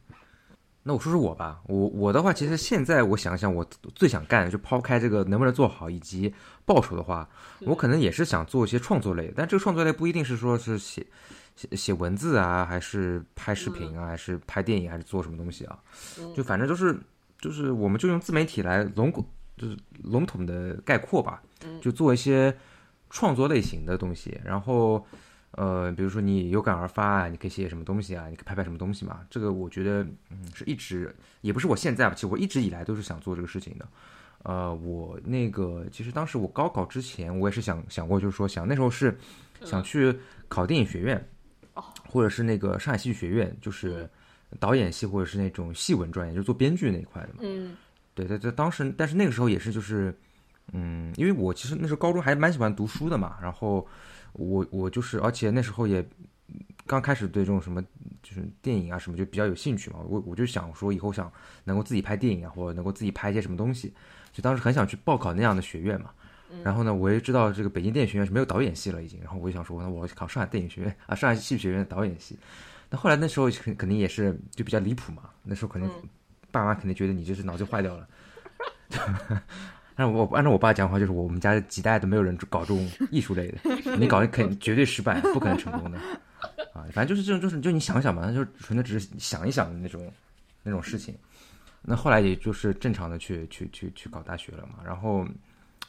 [0.83, 3.63] 那我说说我吧，我我的话，其实现在我想想，我
[3.93, 6.33] 最想干的就抛开这个能不能做好以及
[6.65, 11.05] 报酬的话，我可能也是想做一些创作类的，但这个创作类不一定是说是写
[11.55, 15.77] 写写文字啊，还是拍视频啊，还是拍电影，还是做什么东西啊，
[16.35, 16.99] 就反正就是
[17.39, 19.13] 就是我们就用自媒体来笼
[19.55, 21.43] 就是笼统的概括吧，
[21.79, 22.51] 就做一些
[23.11, 25.05] 创作类型的东西，然后。
[25.51, 29.21] 呃，比如说你有感而发啊，你可以写什么东西啊，你可以拍拍什么东西嘛。
[29.29, 33.87] 这个我觉得，嗯，是一直也不是我现在吧，其实我一直以来都是想做这个事情的。
[34.43, 39.15] 呃，我那个其实当时我高考之前，我也是想想过，就是说想那时候是
[39.63, 41.23] 想去考电影学院，
[42.07, 44.09] 或者是那个上海戏剧学院，就是
[44.59, 47.39] 导演系或者是那种戏文专业，就是做编剧那一块的嘛。
[47.41, 47.75] 嗯
[48.13, 50.13] 对，在在当时，但是那个时候也是就是，
[50.73, 53.87] 嗯，因为我其实那时候高中还蛮喜欢读书的嘛，然后
[54.33, 56.05] 我我就是，而且那时候也
[56.85, 57.81] 刚开始对这种什么
[58.23, 61.31] 就是电影啊什么就比较有兴趣嘛，我我就想说以后想
[61.63, 63.93] 能够自己拍电影啊，或者能够自己拍一些什么东西，
[64.33, 66.11] 就当时很想去报考那样的学院嘛。
[66.63, 72.37] 然后呢，我也知道这个北京电影学院是没有导演系了已经，然后我就想说，那我考上海电影学院啊，上海戏剧学院的导演系。
[72.89, 75.89] 那后来那时候肯肯定也是就比较离谱嘛，那时候可能
[76.51, 78.07] 爸妈肯定觉得你这是脑子坏掉了。
[80.01, 83.57] 按我按照我爸讲话，就是我们家几代都没有人搞这种 艺术类的，
[83.97, 85.97] 你搞肯绝对失败，不可能成功的。
[86.73, 90.11] 啊，反正就是这种，就是就你想想嘛，那就纯粹只是想一想的那种
[90.63, 91.15] 那种事情。
[91.83, 95.25] 那后来也就是正常的去去去去搞大学了嘛，然后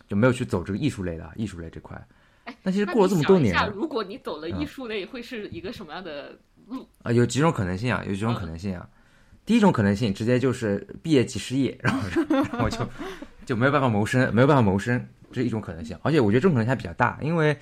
[0.09, 2.01] 就没有去走这个艺术类的艺术类这块。
[2.45, 6.37] 哎，那其实过了这么多年，如果你走了艺术类，会是一个什么样的
[6.67, 7.13] 路啊？
[7.13, 8.89] 有几种可能性啊，有几种可能性啊。
[9.45, 12.09] 第一种可能性，直接就是毕业即失业，然后
[12.53, 12.79] 然后就
[13.45, 15.99] 就没有办法谋生，没有办法谋生，这是一种可能性。
[16.03, 17.57] 而且我觉得这种可能性还比较大，因为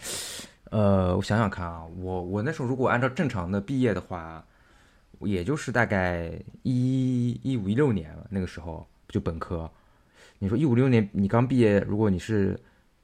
[0.70, 4.44] 呃，我想想看啊，我我那时候如果按照正常的毕业的话，
[5.20, 6.30] 也就是大概
[6.62, 9.70] 一一五一六年那个时候就本科。
[10.38, 12.58] 你说一五六年你刚毕业，如果你是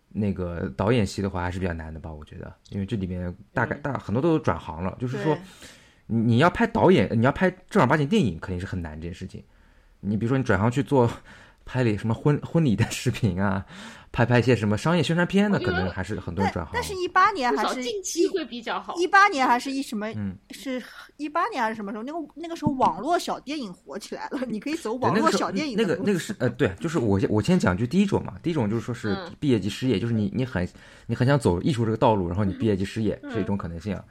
[0.09, 2.11] 那个导演系的话，还是比较难的吧？
[2.11, 5.37] 我觉得，因为这里面大概大很多都转行了，就是说，
[6.07, 9.45] 你你要拍导演，你要拍正儿八经电影，肯定是很难这件事情。
[10.01, 11.11] 你比如说，你转行去做
[11.67, 13.67] 拍了什么婚婚礼的视频啊。
[14.13, 16.73] 拍拍一些什么商业宣传片的，可能还是很多人转行。
[16.73, 18.95] 但是，一八年还是近期会比较好。
[18.97, 20.07] 一八年还是一什么？
[20.17, 20.83] 嗯，是
[21.19, 22.03] 一八年还是什么时候？
[22.03, 25.77] 那个那个时候，网络小电影火起来了， 你可以走网络小电影。
[25.77, 28.33] 那个那个是呃，对，就是我我先讲就第一种嘛。
[28.43, 30.67] 第一种就是说是毕业即失业，就是你你很
[31.07, 34.03] 你很想走艺术这个道路，然后你毕业即失业是一种可能性啊。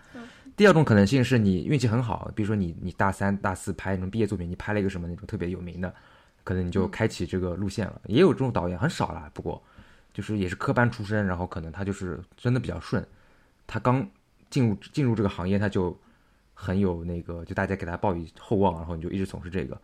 [0.56, 5.92] 第二种可能性是你运气很好，比如说你你大三大四拍那种毕业作品，你拍了一个什么那种特别有名的，
[6.46, 8.02] 可能你就开启这个路线了。
[8.06, 9.62] 也有这种导演很少啦，不过。
[10.14, 13.06] 就是也是科班出身，然后可能他就是真的比较顺，
[13.68, 14.10] 他刚
[14.50, 15.94] 进入进入这个行业，他就
[16.54, 19.78] 很有那个，就大家给他抱以厚望，然后你就一直从事这个，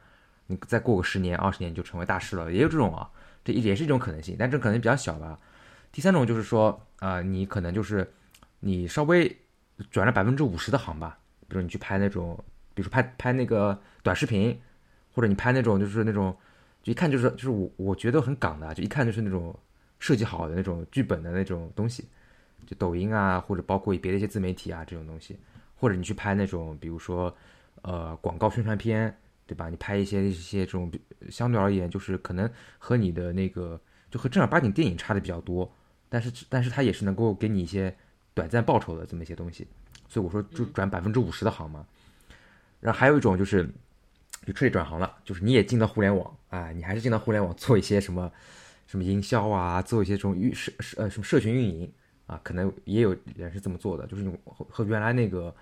[0.48, 3.12] 你再过个十年二十年就成为大师了，也有这种啊，
[3.44, 5.38] 这也是一种可能性，但这可能比较小吧。
[5.92, 8.10] 第三种就是说啊，你可能就是
[8.62, 9.38] 你稍微
[9.90, 12.42] 转了百分之五十的行吧，比如你去拍那种，
[12.74, 14.58] 比如说拍拍那个短视频，
[15.14, 16.34] 或者你拍那种就是那种，
[16.84, 19.58] 就一看就是就是我我觉得很港的，就一看就是那种。
[20.04, 22.04] 设计好的那种剧本的那种东西，
[22.66, 25.38] 就抖音啊，或者包括别的一些自媒体啊这种东西，
[25.76, 27.32] 或者你去拍那种，比如说，
[27.84, 29.16] 呃，广告宣传片，
[29.46, 29.70] 对吧？
[29.70, 30.92] 你拍一些一些这种
[31.30, 33.80] 相对而言，就是可能和你的那个
[34.10, 35.72] 就和正儿八经电影差的比较多，
[36.10, 37.96] 但是但是它也是能够给你一些
[38.34, 39.68] 短暂报酬的这么一些东西，
[40.10, 41.86] 所以我说就转百分之五十的行嘛。
[42.80, 43.70] 然后还有一种就是，
[44.46, 48.32] 就彻底转行了，就是你也进到互联网啊，你还是进到互联网做一些什么。
[48.88, 51.90] 什么营销啊，做一些这种运社社呃什么社群运营
[52.28, 55.56] 啊，可能也有人是这么做的，就是你和原来那个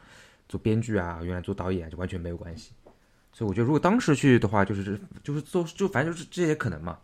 [0.47, 2.71] 做编剧啊，原来做导演就完全没有关系。
[3.31, 6.97] 所以我觉得如果当时去的话，就是就是做就反正就是这些可能嘛。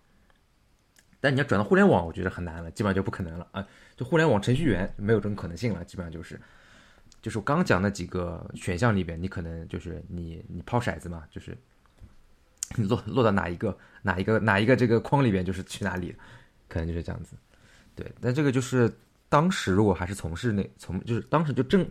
[1.19, 3.63] 但你要转到互联网，我觉得很难了，基本上就不可能了啊。
[3.95, 6.41] 就互联网程序员没有这种可能性了，基本上就是
[7.25, 11.57] 就是我刚讲那几个选项里边，你可能就是你你抛骰子嘛，就是。
[12.75, 16.13] 你落落到哪一个哪一个哪一个这个框里边，就是去哪里，
[16.67, 17.35] 可能就是这样子。
[17.95, 18.91] 对，但这个就是
[19.29, 21.81] 当时如果还是从事那从就是当时就正，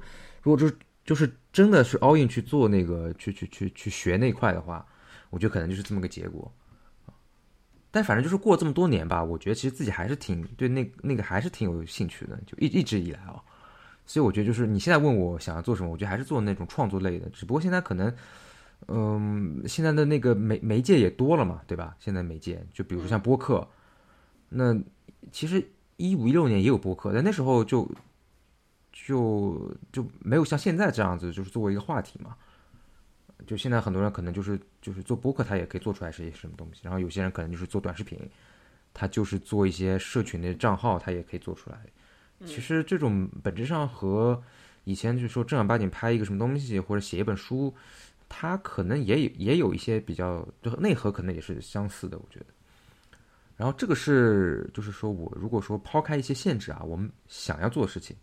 [0.42, 4.86] 如果就是就是真的是 all in 去做那个去去去去学那块的话，
[5.30, 6.52] 我觉得可能就是这么个结果。
[7.92, 13.40] 但反正就是过这么多年吧，我觉得其实自己还是挺对那那个还是挺有兴趣的，就一一直以来啊。
[14.06, 18.14] 所以我觉得就是你现在问我想要做什么，我觉得还是做那种创作类的，只不过现在可能。
[18.88, 21.96] 嗯，现在的那个媒媒介也多了嘛，对吧？
[21.98, 23.66] 现在媒介就比如说像播客，
[24.50, 24.78] 那
[25.32, 27.90] 其实一五一六年也有播客，但那时候就
[28.92, 32.36] 就就没有像现在这样子，就是作为一个话题嘛。
[33.46, 36.80] 就现在很多人可能就是就是做播客，他也可以做出来是些什么东西。
[36.82, 38.18] 然后有些人可能就是做短视频，
[38.92, 41.80] 他就是做一些社群的账号，他也可以做出来。
[42.44, 44.42] 其实这种本质上和
[44.84, 47.74] 以前就说正儿八经拍一个什么东西或者写一本书。
[48.26, 52.46] 它可能也有也有一些比较，就内核可能也是相似的，我觉得。
[53.54, 58.16] 然后这个是，就是说我如果说抛开一些限制啊，我们想要做的事情，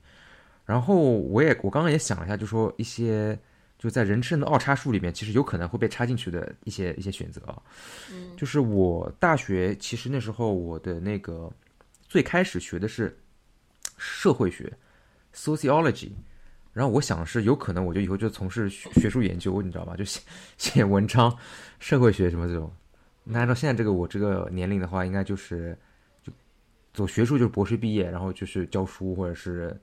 [0.66, 3.40] 然后我也我刚刚也想了一下，就说一些
[3.78, 7.62] 就在人生的二叉树里面，其实有可能会被插进去的一些一些选择啊。
[8.12, 8.36] 嗯。
[8.36, 11.50] 就是我大学其实那时候我的那个
[12.10, 13.18] 最开始学的是
[14.02, 14.72] 社会学
[15.34, 16.10] ，sociology。
[16.74, 19.96] 然后我想是，有可能我就以后就从事学术研究，你知道吧？
[19.96, 20.22] 就写
[20.58, 21.38] 写文章、
[21.80, 22.72] 社会学什么这种。
[23.24, 25.78] 那按照现在这个我这个年龄的话，应该就是
[26.24, 26.34] 就
[26.94, 29.80] 走学术，就是博士毕业，然后就是教书，或者是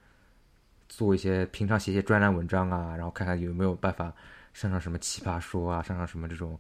[0.89, 4.13] 做一些平常写些专栏文章啊，然后看看有没有办法
[4.55, 6.59] 上上什么奇葩说啊，上上什么这种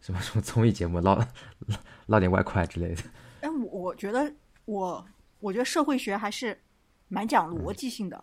[0.00, 1.18] 什么什么综艺节目，捞
[2.06, 3.02] 捞点外快之类的。
[3.40, 4.30] 哎，我觉得
[4.66, 5.04] 我
[5.40, 6.56] 我觉得社会学还是
[7.12, 8.18] 蛮讲逻辑性的。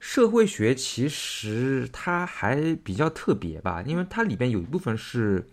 [0.00, 5.46] 社会学其实它还比较特别吧，因为它里边有一部分是，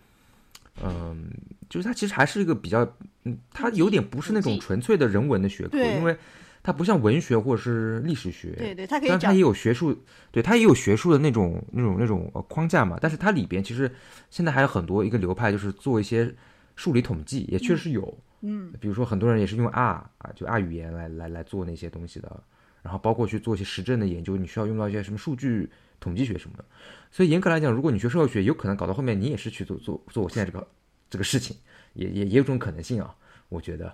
[0.84, 1.30] 嗯，
[1.70, 2.82] 就是它其实还是一个比较，
[3.24, 6.18] 嗯，它有点不是那种纯粹的人文的学科，因为
[6.64, 13.90] 它不像文学或者是历史学，对对，它可以讲虽然它也有学术，对它也有学术的那种那种那种呃框架嘛，但是它里边其实
[14.32, 16.34] 现在还有很多一个流派，就是做一些
[16.76, 19.82] 数理统计，也确实有，嗯嗯比如说很多人也是用 R
[20.18, 22.44] 啊，就 R 语言来来来做那些东西的，
[22.82, 25.70] 然后包括去做一些实证的研究，你需要用到一些什么数据
[26.00, 26.66] 统计学什么的。
[27.12, 30.68] 所以严格来讲，如果你学社会学，有可能搞到后面你也是去做做做我现在这个
[31.10, 31.56] 这个事情，
[31.94, 33.16] 也也也有这种可能性啊，
[33.50, 33.94] 我觉得，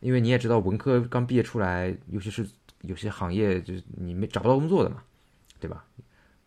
[0.00, 2.46] 因为你也知道文科刚毕业出来，尤其是
[2.82, 5.02] 有些行业就是你没找不到工作的嘛，
[5.58, 5.84] 对吧？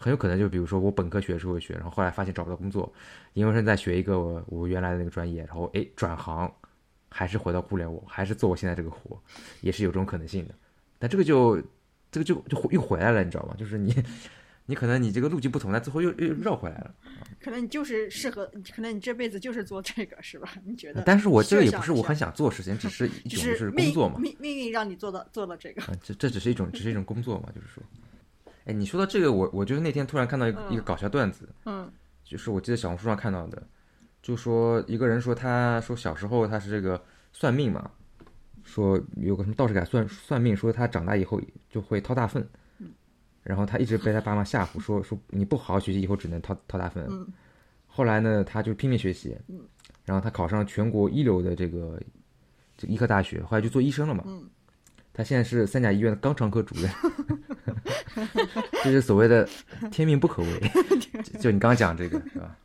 [0.02, 2.94] 很有可能就比如说我本科学社会学，然后后来发现找不到工作，
[3.34, 6.50] 研究生再学一个我我原来的那个专业，然后哎转行，
[7.10, 9.22] 还是回到互联网，还是做我现在这个活，
[9.62, 10.56] 也是有这种可能性的。
[10.98, 11.62] 但这个就
[12.12, 13.56] 这个就就又回来了，你知道吗？
[13.58, 13.96] 就是你
[14.68, 16.94] 你可能你这个路径不同，但最后又又绕回来了。
[17.42, 18.46] 可能你就是适合，
[18.76, 20.54] 可能你这辈子就是做这个，是吧？
[20.64, 21.02] 你觉得？
[21.06, 24.20] 但是我这个也不是我很想做的事情，只是 一种就是工作嘛。
[24.20, 25.82] 命命运让你做到做了这个。
[25.84, 27.82] 啊，这这只是一种，只是一种工作嘛，就是说，
[28.66, 31.92] 哎，你说到这个，我我就是那天突然看到一个、一个搞笑段子，嗯
[32.24, 33.68] 就是我记得小红书上看到的，
[34.22, 37.02] 就说一个人说他说小时候他是这个
[37.32, 37.90] 算命嘛，
[38.64, 42.48] 说有个什么道士给他算算命，说他长大以后就会掏大粪，
[43.44, 47.06] 然后他一直被他爸妈吓唬，说说你不好好学习，以后只能掏掏大粪。
[47.10, 47.28] 嗯
[47.92, 49.36] 后来呢，他就拼命学习，
[50.06, 52.00] 然后他考上全国一流的这个
[52.78, 54.24] 这个医科大学，后来就做医生了嘛。
[54.28, 54.48] 嗯
[55.12, 56.90] 他现在是三甲医院的肛肠科主任，
[58.86, 59.46] 这是所谓的
[59.92, 60.72] 天命不可违。
[61.24, 62.56] 就就你刚刚讲这个是吧？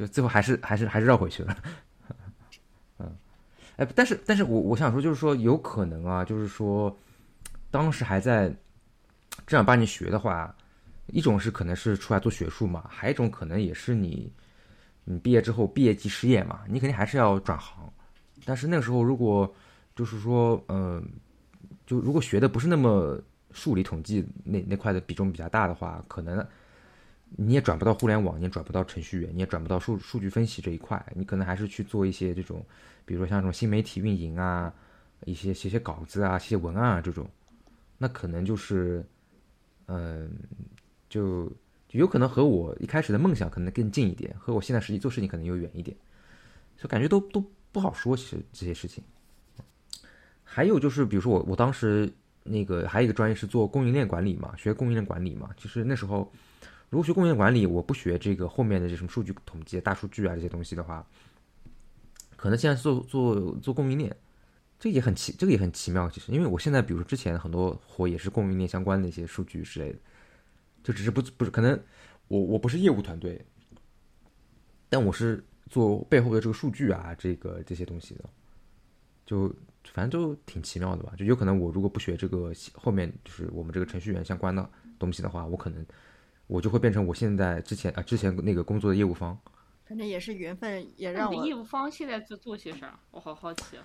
[0.00, 1.54] 就最后还是还是还是绕回去了。
[2.98, 3.14] 嗯，
[3.76, 6.96] 哎，但是但是我我想说，就是说有可能啊，就是说
[7.70, 8.50] 当时还在
[9.46, 10.54] 正儿八经学的话，
[11.08, 14.32] 一种是可能是出来做学术嘛，还有一种可能也是你
[15.04, 17.92] 你毕业之后毕业即失业嘛，你肯定还是要转行。
[18.46, 19.54] 但是那个时候如果
[19.94, 21.06] 就是说，嗯、
[21.86, 23.20] 就如果学的不是那么
[23.52, 26.46] 数理统计那那块的比重比较大的话，可能
[27.36, 32.64] 你也转不到互联网，你也转不到程序员，你也转不到数数据分析这一块，你可能还是去做一些这种，
[33.04, 34.72] 比如说像这种新媒体运营啊，
[35.24, 37.28] 一些写写稿子啊、写写文案啊这种，
[37.98, 39.04] 那可能就是，
[39.86, 40.30] 嗯、
[41.08, 41.50] 就
[41.92, 45.96] 有可能和我一开始的梦想可能更近一点，和我现在实际做事情可能又远一点，
[46.76, 49.02] 就感觉都都不好说，其实这些事情。
[50.42, 52.12] 还有就是，比如说我我当时
[52.42, 55.50] 那个还有一个专业是做供应链管理嘛，学供应链管理嘛。
[55.56, 56.28] 其实那时候
[56.90, 61.06] 如果学供应链管理，我不学这个后面的这什么数据统计、大数据啊这些东西的话，
[62.36, 64.14] 可能现在做做做供应链，
[64.78, 66.10] 这也很奇，这个也很奇妙。
[66.10, 69.98] 其实，因为我现在比如说之前很多活也是供应链相关的一些数据之类的，
[70.82, 71.80] 就只是不不是可能
[72.26, 73.40] 我我不是业务团队，
[74.88, 78.24] 但我是做背后的这个数据啊，这个这些东西的，
[79.24, 79.48] 就
[79.92, 81.12] 反正就挺奇妙的吧。
[81.16, 84.68] 就有可能我如果不学这个后面就是我们这个程序员相关的
[84.98, 85.86] 东西的话，我可能
[86.50, 89.38] 我就会变成我现在之前啊之前那个工作的业务方。
[89.86, 92.98] 反正也是缘分，也让我业务方现在在做些啥？
[93.12, 93.84] 我好好奇啊。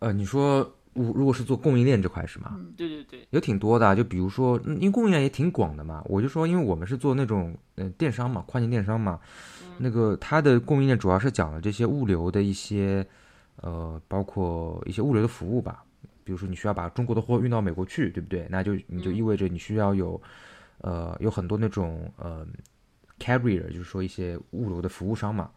[0.00, 2.60] 呃，你说如如果是做供应链这块是吗？
[2.76, 6.02] 对对对，有挺多的啊，就比如说，嗯因为供应链也挺广的嘛。
[6.06, 9.18] 我就说，因为我们是做那种嗯、呃电商嘛，跨境电商嘛，
[9.78, 13.06] 那个它的供应链主要是讲的这些物流的一些
[13.56, 15.82] 呃，包括一些物流的服务吧。
[16.22, 18.46] 比如说，你需要把中国的货运到美国去，对不对？
[18.50, 20.20] 那就你就意味着你需要有
[20.84, 22.46] 呃有很多那种呃
[23.18, 25.50] carrier，就是说一些物流的服务商嘛。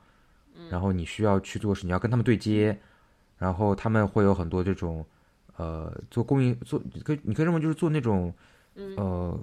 [0.71, 2.75] 然后你需要去做是你要跟他们对接，
[3.37, 5.05] 然后他们会有很多这种
[5.55, 8.33] 呃做供应做可以你可以认为就是做那种
[8.95, 9.39] 呃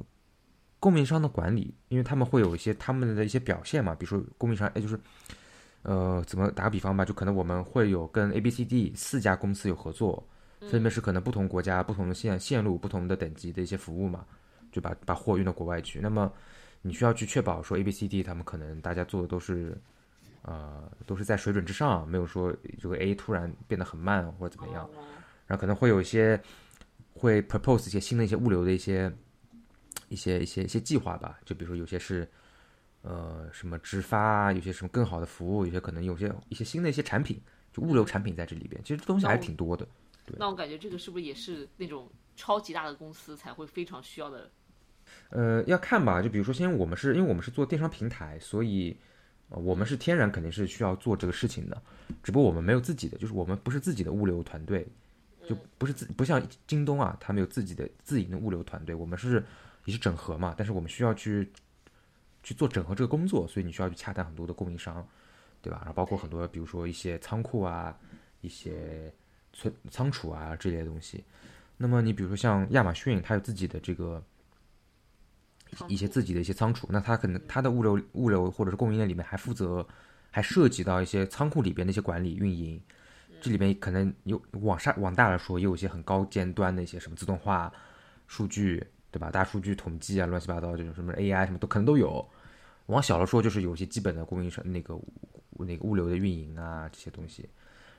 [0.80, 4.98] 供应商的管理，因为他们会有一些他们的一些表现嘛，比如说供应商哎就是
[5.82, 10.26] 呃怎么打个比方吧，就可能我们会有跟 A、B、C、D 四家公司有合作，
[10.68, 14.26] 分别是可能不同国家、不同的线线路、不同的等级的一些服务嘛，
[14.74, 16.00] 就把把货运到国外去。
[16.00, 16.30] 那么
[16.82, 19.80] 你需要去确保说 A、B、C、D 他们可能大家做的都是
[20.42, 24.90] 呃都是在水准之上，没有说这个 A 突然变得很慢或者怎么样。
[25.46, 26.40] 然后可能会有一些
[27.12, 29.12] 会 propose 一些新的一些物流的一些
[30.08, 32.28] 一些一些一些计划吧，就比如说有些是
[33.02, 37.40] 呃什么直发啊，有些什么更好的服务，有些可能有些一些新的一些产品，
[37.72, 39.86] 就物流产品在这里边，其实这东西还是挺多的。
[40.38, 44.50] 那我感觉这个是不是也是那种超级大的公司才会非常需要的？
[45.30, 48.96] 呃，要看吧，就比如说，先我们是因为我们是做电商平台，所以、
[49.48, 51.82] 我们是天然肯定是需要做这个事情的，
[52.22, 54.86] 只不过我们没有自己的，就是我们不是自己的物流团队，
[55.46, 59.44] 就不是自不像京东啊，他们有自己的自营的物流团队，我们是
[59.84, 61.50] 也是整合嘛，但是我们需要去
[62.42, 65.06] 去做整合这个工作，所以你需要去洽谈很多的供应商，
[65.60, 65.78] 对吧？
[65.80, 67.96] 然后包括很多比如说一些仓库啊，
[68.40, 69.12] 一些
[69.52, 71.22] 存仓储啊这类的东西，
[71.76, 74.22] 那么你比如说像亚马逊，它有自己的这个
[75.88, 79.86] 一些自己的一些仓储，那它可能它的物流物流或者是供应链里面还负责，
[80.30, 82.80] 还涉及到一些仓库里边的一些管理运营，
[83.40, 87.72] 这里边可能有往上往大了说，也有一些很高尖端的一些什么自动化、
[88.26, 89.30] 数据，对吧？
[89.30, 92.26] 大数据统计啊，乱七八糟这种什么 AI 什么都可能都有。
[92.86, 94.98] 往小了说，就是有一些基本的供应商那个
[95.58, 97.48] 那个物流的运营啊这些东西。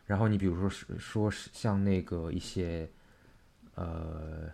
[0.05, 2.87] 然后你比如说是说是像那个一些
[3.73, 4.47] 呃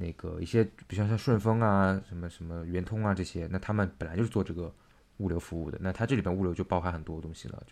[0.00, 4.72] 那个一些，比如像顺丰啊、什么什么圆通啊这些，那他们本来就是做这个
[5.16, 7.62] 物流服务的，那它这里边物流就包含很多东西了，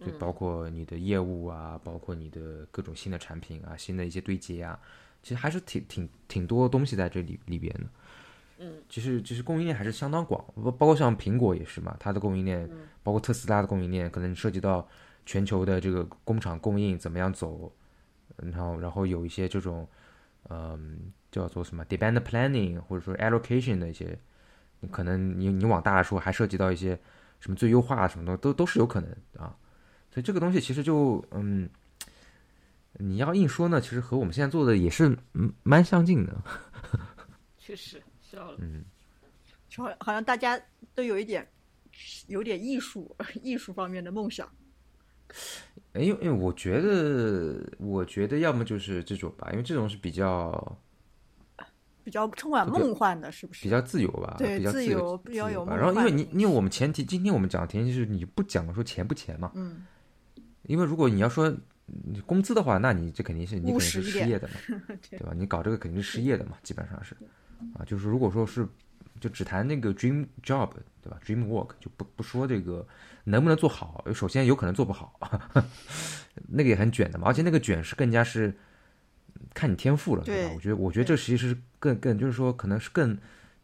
[0.00, 4.78] 就就包括你的业务啊，包括你的各种新的产品啊、新的一些对接啊，
[5.22, 7.86] 其实还是挺挺挺多东西在这里里边的。
[8.58, 12.68] 嗯，其实其实供应链还是相当广，包包括像苹果也是嘛，它的供应链，
[13.02, 14.88] 包括特斯拉的供应链，可能涉及到
[15.24, 17.70] 全球的这个工厂供应怎么样走，
[18.36, 19.86] 然后然后有一些这种，
[20.48, 24.18] 嗯，叫做什么 demand planning 或者说 allocation 的一些，
[24.80, 26.98] 你可能你你往大了说，还涉及到一些
[27.40, 29.54] 什么最优化什么的，都都是有可能啊。
[30.10, 31.68] 所以这个东西其实就嗯，
[32.94, 36.34] 你要硬说呢，其实和我们现在做的也是嗯蛮相近的。
[37.58, 38.58] 确实笑了。
[38.60, 38.82] 嗯，
[39.68, 40.58] 就好好像大家
[40.94, 41.46] 都有一点
[42.28, 44.48] 有点艺术艺术方面的梦想。
[45.92, 50.78] 哎，因为因为我觉得，我觉得要么就是这种吧，因为这种是比较
[52.06, 53.64] 比较充满梦幻的，是不是？
[53.64, 55.72] 比较自由吧，对比较由自由，比较有吧。
[55.72, 59.84] 梦然后，因为你因为我们前提，今天我们讲的前提是你不讲说钱不钱嘛，嗯，
[60.62, 61.52] 因为如果你要说
[62.24, 64.54] 工资的话，那你这肯定是你肯定是失业的嘛，
[65.10, 65.32] 对吧？
[65.34, 67.16] 你搞这个肯定是失业的嘛，基本上是
[67.74, 68.64] 啊，就是如果说是
[69.18, 70.70] 就只谈那个 dream job，
[71.02, 72.86] 对吧？dream work 就不不说这个
[73.24, 75.18] 能不能做好，首先有可能做不好，
[76.46, 78.56] 那个也很卷的嘛，而且那个卷是更加是
[79.54, 80.48] 看你天赋了，对吧？
[80.48, 83.16] 对我觉得我觉得这其实是更更就是说可能是更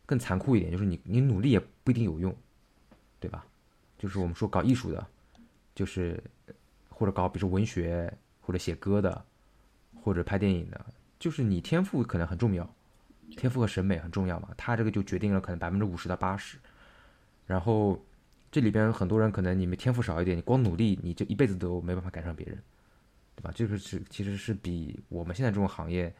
[0.07, 2.35] 更残酷一点，就是你你努力也不一定有用，
[3.21, 3.45] 对吧？
[3.99, 5.07] 就是我们说搞艺术的，
[5.75, 6.23] 就是
[6.89, 9.25] 或者搞比如说文学或者写歌的，
[10.03, 10.85] 或者拍电影的，
[11.19, 12.69] 就是你天赋可能很重要，
[13.37, 16.59] 天赋和审美很重要嘛，他这个就决定了可能百分之五十到八十，
[17.47, 18.05] 然后
[18.51, 22.59] 这里边很多人可能你们天赋少一点，你光努力你这一辈子都没办法赶上别人，
[23.35, 23.51] 对吧？
[23.55, 26.15] 这个是其实是比我们现在这种行业，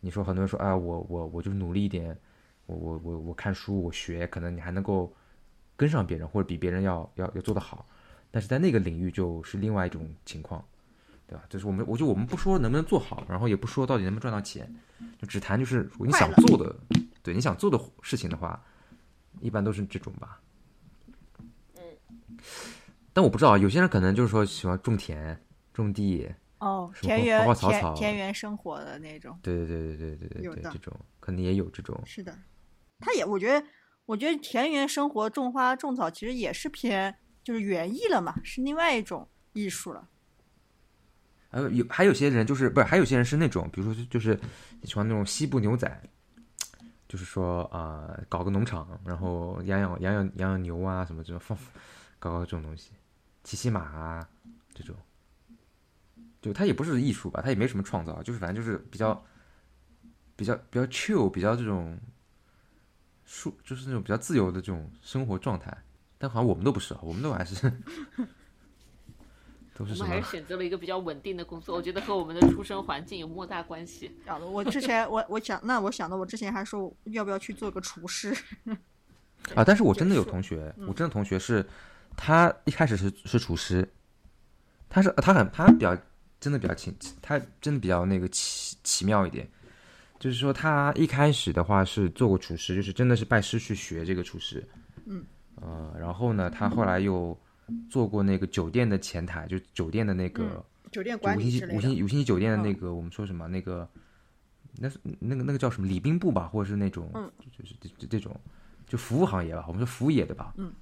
[0.00, 2.16] 你说很多人说啊，我我我就是努力一点，
[2.66, 5.14] 我我我我看书我学，可能你还能够
[5.76, 7.86] 跟上别人，或者比别人要要要做得好，
[8.30, 10.64] 但是在那个领域就是另外一种情况，
[11.26, 11.44] 对吧？
[11.48, 14.68] 就是我们我就我们不说能不能做好，然后也不说到底能不能赚到钱，
[15.18, 16.74] 就只谈就是你想做的，
[17.22, 18.60] 对你想做的事情的话，
[19.40, 20.40] 一般都是这种吧。
[23.12, 25.40] 但我不知道，有些人可能就是说喜欢种田、
[25.72, 32.00] 种地，哦，田园花草草田田园生活的那种，对对对对对对对，这种可能也有这种。
[32.06, 32.36] 是的。
[32.98, 33.66] 他也，我觉得，
[34.06, 40.08] 我觉得田园生活种花种草其实也是偏就是园艺了嘛，是另外一种艺术了。
[41.48, 44.38] 还有有还有些人就是不是，还有些人是那种，比如说就就是
[44.82, 46.02] 喜欢那种西部牛仔，
[47.06, 51.56] 就是说啊、呃搞个农场，然后养养养养养养牛啊什么这种放
[52.18, 52.92] 搞搞这种东西，
[53.44, 54.28] 骑骑马啊
[54.74, 54.96] 这种，
[56.46, 59.24] 就他也不是艺术吧，他也没什么创造，就是反正就是比较
[60.36, 61.98] 比较比较 chill，比较这种
[63.24, 65.76] 舒，就是那种比较自由的这种生活状态。
[66.18, 67.54] 但好像我们都不是，我们都还是
[69.74, 74.10] 都是什么我们还是选择了一个比较稳定的工作，我觉得和我们的出生环境有莫大关系。
[74.24, 78.34] 啊，我之前我我想，那我想到我之前还说要不要去做个厨师，
[79.54, 81.66] 啊，但是我真的有同学，嗯我真的同学是，
[82.16, 83.86] 他一开始是是厨师，
[84.88, 85.94] 他是他很他比较
[86.40, 89.48] 真的比较奇，他真的比较那个奇奇妙一点，
[90.18, 94.66] 就是说他一开始的话是做过厨师，就是真的是拜师去学这个厨师，
[95.06, 95.24] 嗯，
[95.56, 97.38] 呃，然后呢，他后来又
[97.90, 100.44] 做过那个酒店的前台，就酒店的那个。
[100.44, 101.76] 嗯酒店就五星级管理之类的。
[101.76, 103.86] 五星五星级酒店的那嗯个，我们说什么那个，
[104.76, 108.34] 那是那个那个叫什么礼宾部吧，或者是那种，嗯就就是这这这种，
[108.86, 110.54] 就服务行业吧，我们说服务业对吧？
[110.56, 110.72] 嗯，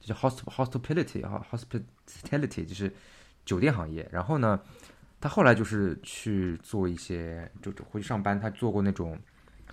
[0.00, 2.90] 就叫 hosp hospitality 啊 hospitality 就是
[3.44, 4.08] 酒店行业。
[4.12, 4.58] 然后呢，
[5.20, 9.18] 他后来就是去做一些，就就回去上班，他做过那种，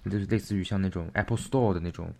[0.05, 2.13] 就是类似于像那种 Apple Store 的那种。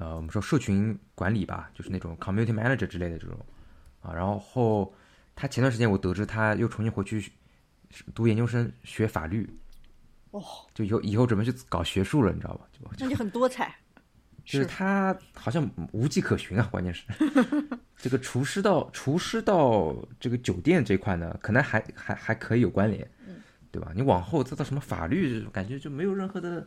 [0.00, 3.36] 呃，我们说社群管理吧，就是那种 community manager 之类的这种
[4.00, 4.14] 啊。
[4.14, 4.94] 然后
[5.34, 7.32] 他前段时间我得知他又重新回去
[8.14, 9.48] 读研究生学法律，
[10.30, 10.40] 哦，
[10.72, 12.68] 就以后以后准备去搞学术了，你知道吧？
[12.72, 13.74] 就那就很多彩。
[14.48, 17.04] 就是他好像无迹可寻啊， 关键是
[17.98, 23.08] 这个厨师到厨师到这个酒店这块呢，可能还还还可以有关联，
[23.70, 23.92] 对对吧？
[23.94, 26.66] 你往后再到什么法律，感觉就没有任何的，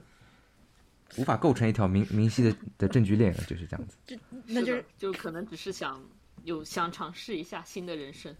[1.17, 3.97] 无法构成一条明明晰的的证据链了，就是这样子。
[4.45, 6.01] 那就是就可能只是想
[6.43, 8.34] 有想尝试一下新的人生。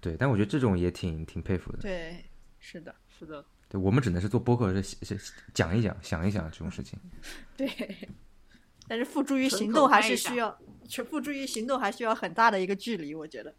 [0.00, 1.78] 对，但我觉得这种也挺挺佩服的。
[1.78, 2.22] 对，
[2.60, 6.98] 是的，是的，对我们只能是做播客，是是讲一讲，想一想这种事情。
[7.56, 7.68] 对。
[8.92, 10.54] 但是付诸于行动还是需要，
[10.86, 13.54] 去付诸于行动还需要很大的一个距离，我觉得。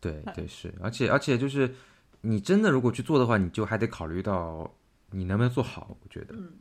[0.00, 1.74] 对 对是，而且而且就是
[2.20, 4.72] 你真的如果去做的话，你就还得考虑到
[5.10, 5.98] 你能不能做好。
[6.00, 6.52] 我觉得，嗯，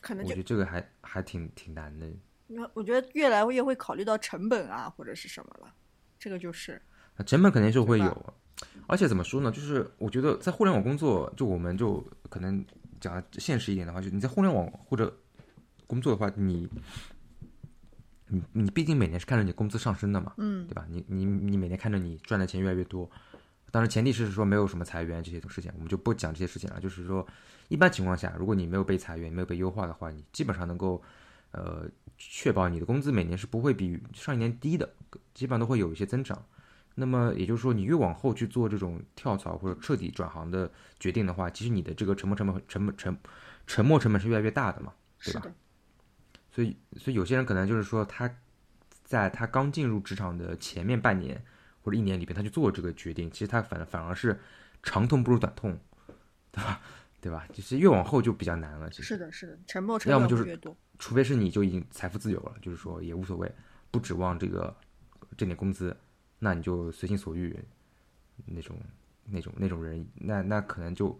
[0.00, 2.04] 可能我觉得这个还还挺挺难的。
[2.48, 5.72] 那我觉得越来越会考虑到成本啊或者是什么了，
[6.18, 6.82] 这个就是
[7.16, 8.34] 那成本肯定是会有，
[8.88, 9.52] 而且怎么说呢？
[9.52, 12.66] 就是我觉得在互联网工作，就我们就可能
[13.00, 15.16] 讲得现实一点的话，就你在互联网或者
[15.92, 16.66] 工作的话，你
[18.28, 20.86] 你你毕竟每年是看着你工资上升的嘛，嗯对吧？
[20.88, 23.10] 你你你每年看着你赚的钱越来越多，
[23.70, 26.80] 当然前提是说没有什么裁员这些事情，我们就不讲这些事情了。
[26.80, 27.26] 就是说，
[27.68, 31.02] 一般情况下，如果你没有被裁员，没有被优化的话，你基本上能够
[31.50, 31.86] 呃
[32.16, 34.90] 确保你的工资每年是不会比上一年低的，
[35.34, 36.42] 基本上都会有一些增长。
[36.94, 43.14] 那么也就是说，你越往后去做这种跳槽或者彻底转行的决定的话，其实你的这个沉没成本、成本、沉
[43.66, 45.42] 沉没成本是越来越大的嘛，对吧？
[46.52, 48.30] 所以，所以有些人可能就是说，他
[49.02, 51.42] 在他刚进入职场的前面半年
[51.82, 54.38] 或者一年里边，他去做这个决定，其实他反反而是
[54.82, 55.78] 长痛不如短痛，
[56.50, 56.80] 对吧？
[57.22, 57.46] 对吧？
[57.52, 58.90] 就是越往后就比较难了。
[58.90, 60.76] 其实，是的，是的，沉默成要么就是本越多。
[60.98, 63.50] 除非是你就已经财富自由了，就是说也无所谓，
[63.90, 64.76] 不指望这个
[65.36, 65.96] 挣点工资，
[66.40, 67.56] 那你就随心所欲，
[68.44, 68.76] 那种
[69.24, 71.18] 那种那种人，那那可能就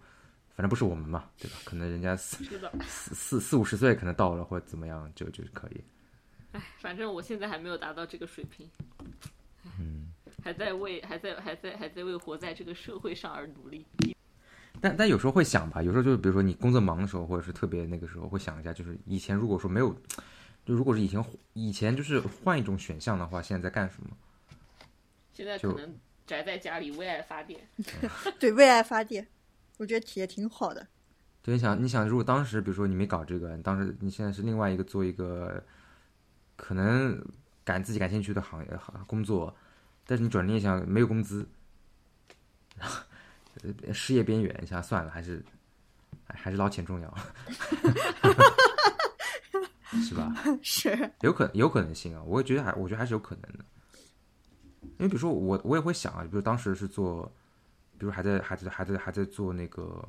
[0.54, 1.56] 反正不是我们嘛，对吧？
[1.64, 2.44] 可能人家四。
[2.44, 5.80] 四四四五十岁可能到了或者怎么样，就就可以。
[6.52, 8.68] 哎，反正我现在还没有达到这个水平，
[9.80, 13.86] 嗯，还在为还在还在还在为活在这个社会上而努力。
[14.80, 19.90] 但但有时候会想吧，有时候就是比如说你工作忙的时候，或者是特别那个时候，会想一下，就是以前如果说没有，
[20.66, 21.24] 就如果是以前
[21.54, 24.10] 以前就是换一种选项的话，现在在干什么？
[25.32, 25.96] 现在可能
[26.26, 27.66] 宅在家里为爱发电，
[28.38, 29.26] 对，为爱发电，
[29.82, 30.86] 我觉得也挺好的。
[31.42, 35.60] 就你想，你想，如果当时比如说你没搞这个，你当时你现在是另外一个做一个
[36.54, 37.20] 可能
[37.64, 39.52] 感自己感兴趣的行业行工作，
[40.06, 41.44] 但是你转念一想，没有工资，
[42.78, 45.44] 呃失业边缘，你想算了，还是
[46.22, 47.12] 还还是捞钱重要，
[50.00, 50.32] 是吧？
[50.62, 53.64] 是，有可有可能性啊，我也觉得还我觉得还是有可能的，
[54.82, 57.34] 因为比如说我我也会想啊，比如当时是做，
[58.02, 60.04] 比如还在还在还在还在做那个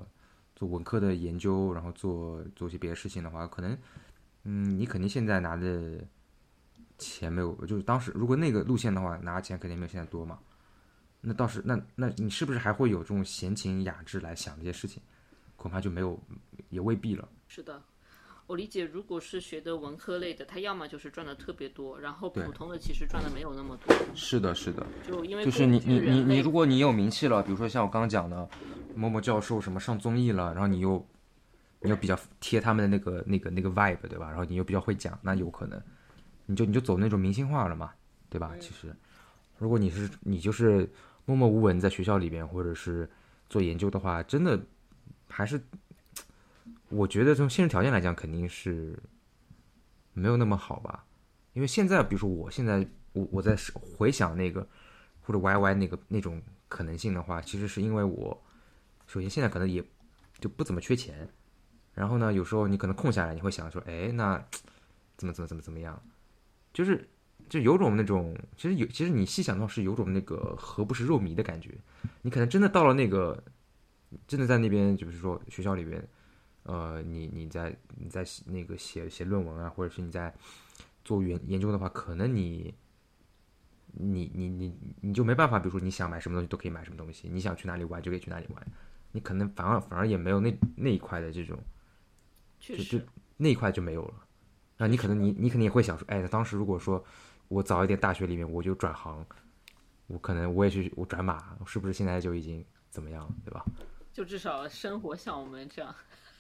[0.56, 3.78] 做文科的研究，然后做做一些别的事情的话，可能
[4.46, 6.04] 嗯，你肯定现在拿的
[6.98, 10.40] 钱没有，就是当时如果那个路线的话，拿的钱肯定没有现在多嘛。
[11.22, 15.00] 那倒是那那你是不是还会有这种闲情雅致来想这些事情？
[15.56, 16.20] 恐怕就没有，
[16.70, 17.30] 也未必了。
[17.48, 17.80] 是的。
[18.46, 24.86] 我理解，如果是学的文科类的，他要么就是赚的特别多，然后普通的其实赚的没有那么多，是的，是的。
[25.08, 28.48] 就因为就是你你你你，如果你有名气了，比如说像我刚刚讲的
[28.96, 31.06] 某某教授什么上综艺了，然后你又
[31.80, 34.28] 你又比较贴他们的那个那个那个 vibe 对吧？
[34.28, 35.82] 然后你又比较会讲，那有可能
[36.46, 37.92] 你就你就走那种明星化了嘛，
[38.30, 38.54] 对吧？
[38.60, 38.94] 其实
[39.58, 40.90] 如果你是你就是
[41.26, 43.10] 默默无闻在学校里边或者是
[43.50, 44.60] 做研究的话，真的
[45.30, 45.62] 还是
[46.96, 48.98] 我觉得从现实条件来讲肯定是
[50.14, 51.06] 没有那么好吧。
[51.54, 53.56] 因为现在，比如说我现在我我在
[53.98, 54.68] 回想那个
[55.22, 58.44] 或者 YY 那个那种可能性的话，其实是因为我
[59.06, 59.84] 首先现在可能也
[60.40, 61.30] 就不怎么缺钱，
[61.94, 64.44] 然后呢，有时候你可能空下来，你会想说，哎，那
[65.16, 66.02] 怎么怎么怎么怎么样，
[66.74, 67.08] 就是
[67.48, 71.70] 就有种那种，其实有其实你细想的话是有种那个何不是肉糜的感觉，
[72.24, 73.44] 你可能真的到了那个
[74.28, 76.04] 真的在那边，就是说学校里边，
[76.64, 80.34] 呃，你你在你在那个写写论文啊，或者是你在
[81.04, 82.74] 做研研究的话，可能你，
[83.94, 88.68] 你你你你就没办法，比如说你想买什么东西都可以买什么东西，你想去哪里玩就可以去哪里玩，
[89.12, 91.58] 你可能反而反而也没有那那一块的这种，
[92.60, 93.08] 确就就实，
[93.38, 94.14] 那一块就没有了。
[94.78, 97.04] 啊，你可能你你肯定也会想说，哎，当时如果说
[97.48, 99.26] 我早一点大学里面我就转行，
[100.08, 103.66] 我可能我也去我转码，是不是现在就已经怎么样了，对吧？
[104.12, 105.94] 就至少生活像我们这样，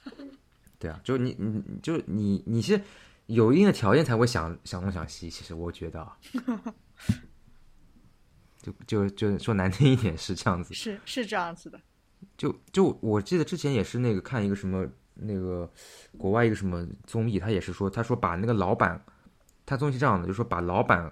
[0.80, 2.80] 对啊，就你你就你你是
[3.28, 6.18] 有一定的条件才会想想东想西，其实我觉得啊，
[8.62, 11.80] 就就就说难听一点是这样子，是是这样子的。
[12.38, 15.72] 就就我记得之前也是那个看一个什么那个
[16.18, 19.02] 国外一个什么综艺，他也是说，他说把那个老板，
[19.66, 21.12] 他综艺是这样的，就说把老板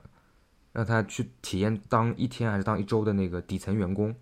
[0.74, 4.14] 让他去体验当一天还是当一周的那个底层员工，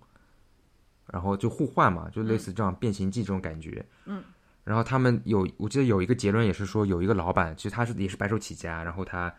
[1.07, 3.83] 然后就互换嘛，就类似这样变形记这种感觉。
[4.05, 4.23] 嗯。
[4.63, 9.33] 然后他们有，我记得有一个结论也是说，有一个老板，其实他是也是白手起家，然后他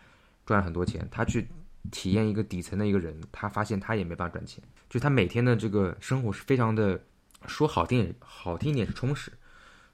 [0.45, 1.47] 赚了很多钱，他去
[1.93, 7.01] 体验一个底层的一个人，他发现他也没办法赚钱，就他每天的这个生活是非常的，
[7.47, 9.31] 说好听好听一点是充实，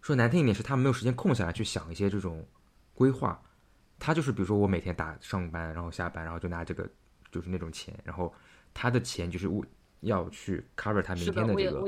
[0.01, 2.47] 说难听一点是他没有时间空下来去想一些这种
[2.94, 3.39] 规划，
[3.98, 6.89] 他就是比如说我每天打上班，然后下班，然后就拿这个
[7.31, 8.32] 就是那种钱，然后
[8.73, 9.62] 他的钱就是我
[10.01, 11.82] 要去 cover 他明天的这个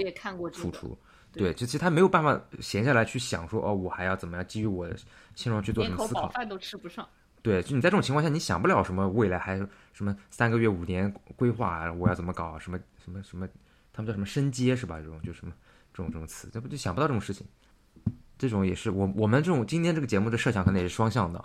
[0.52, 0.98] 付出。
[1.38, 4.96] 对，就其实他没有办法闲下来去想说，哦，我还要怎么样基于我的
[5.34, 6.28] 现状去做什么思考。
[6.30, 7.08] 饭都吃不上。
[7.40, 9.56] 对，就你在这种情况下，你想不了什么未来还
[9.92, 12.58] 什么三个月、五年规划，我要怎么搞？
[12.58, 13.48] 什么什么什么，
[13.92, 15.00] 他们叫什么升阶是吧？
[15.00, 15.52] 这种就什么
[15.94, 17.46] 这种这种词，这不就想不到这种事情。
[18.36, 21.40] 这种也是我我们这种今天这个节目的设想可能也是双向的。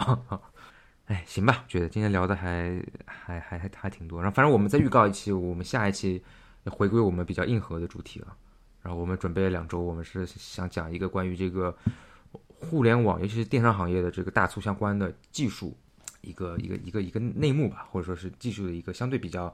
[1.05, 4.21] 哎，行吧，觉得今天聊的还还还还还挺多。
[4.21, 6.23] 然后反正我们再预告一期，我们下一期
[6.65, 8.35] 回归我们比较硬核的主题了。
[8.83, 11.75] 然后我们准备了两周，我们是想讲一个关于这个
[12.59, 15.75] 互联网，尤其是电商行业的这个大促相关的技术，
[16.21, 19.51] 一个一个一个一个内幕吧，或者说是技术的一个相对比较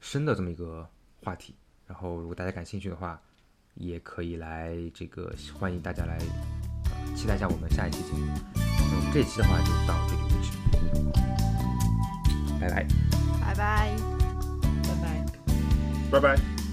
[0.00, 0.88] 深的这么一个
[1.22, 1.54] 话题。
[1.86, 3.20] 然后如果大家感兴趣的话，
[3.74, 6.18] 也可以来这个欢迎大家来
[7.16, 8.26] 期待一下我们下一期节目。
[8.54, 10.52] 那我们这期的话就到这里为止，
[12.60, 12.86] 拜拜，
[13.40, 13.96] 拜拜，
[14.84, 15.26] 拜拜，
[16.12, 16.67] 拜拜。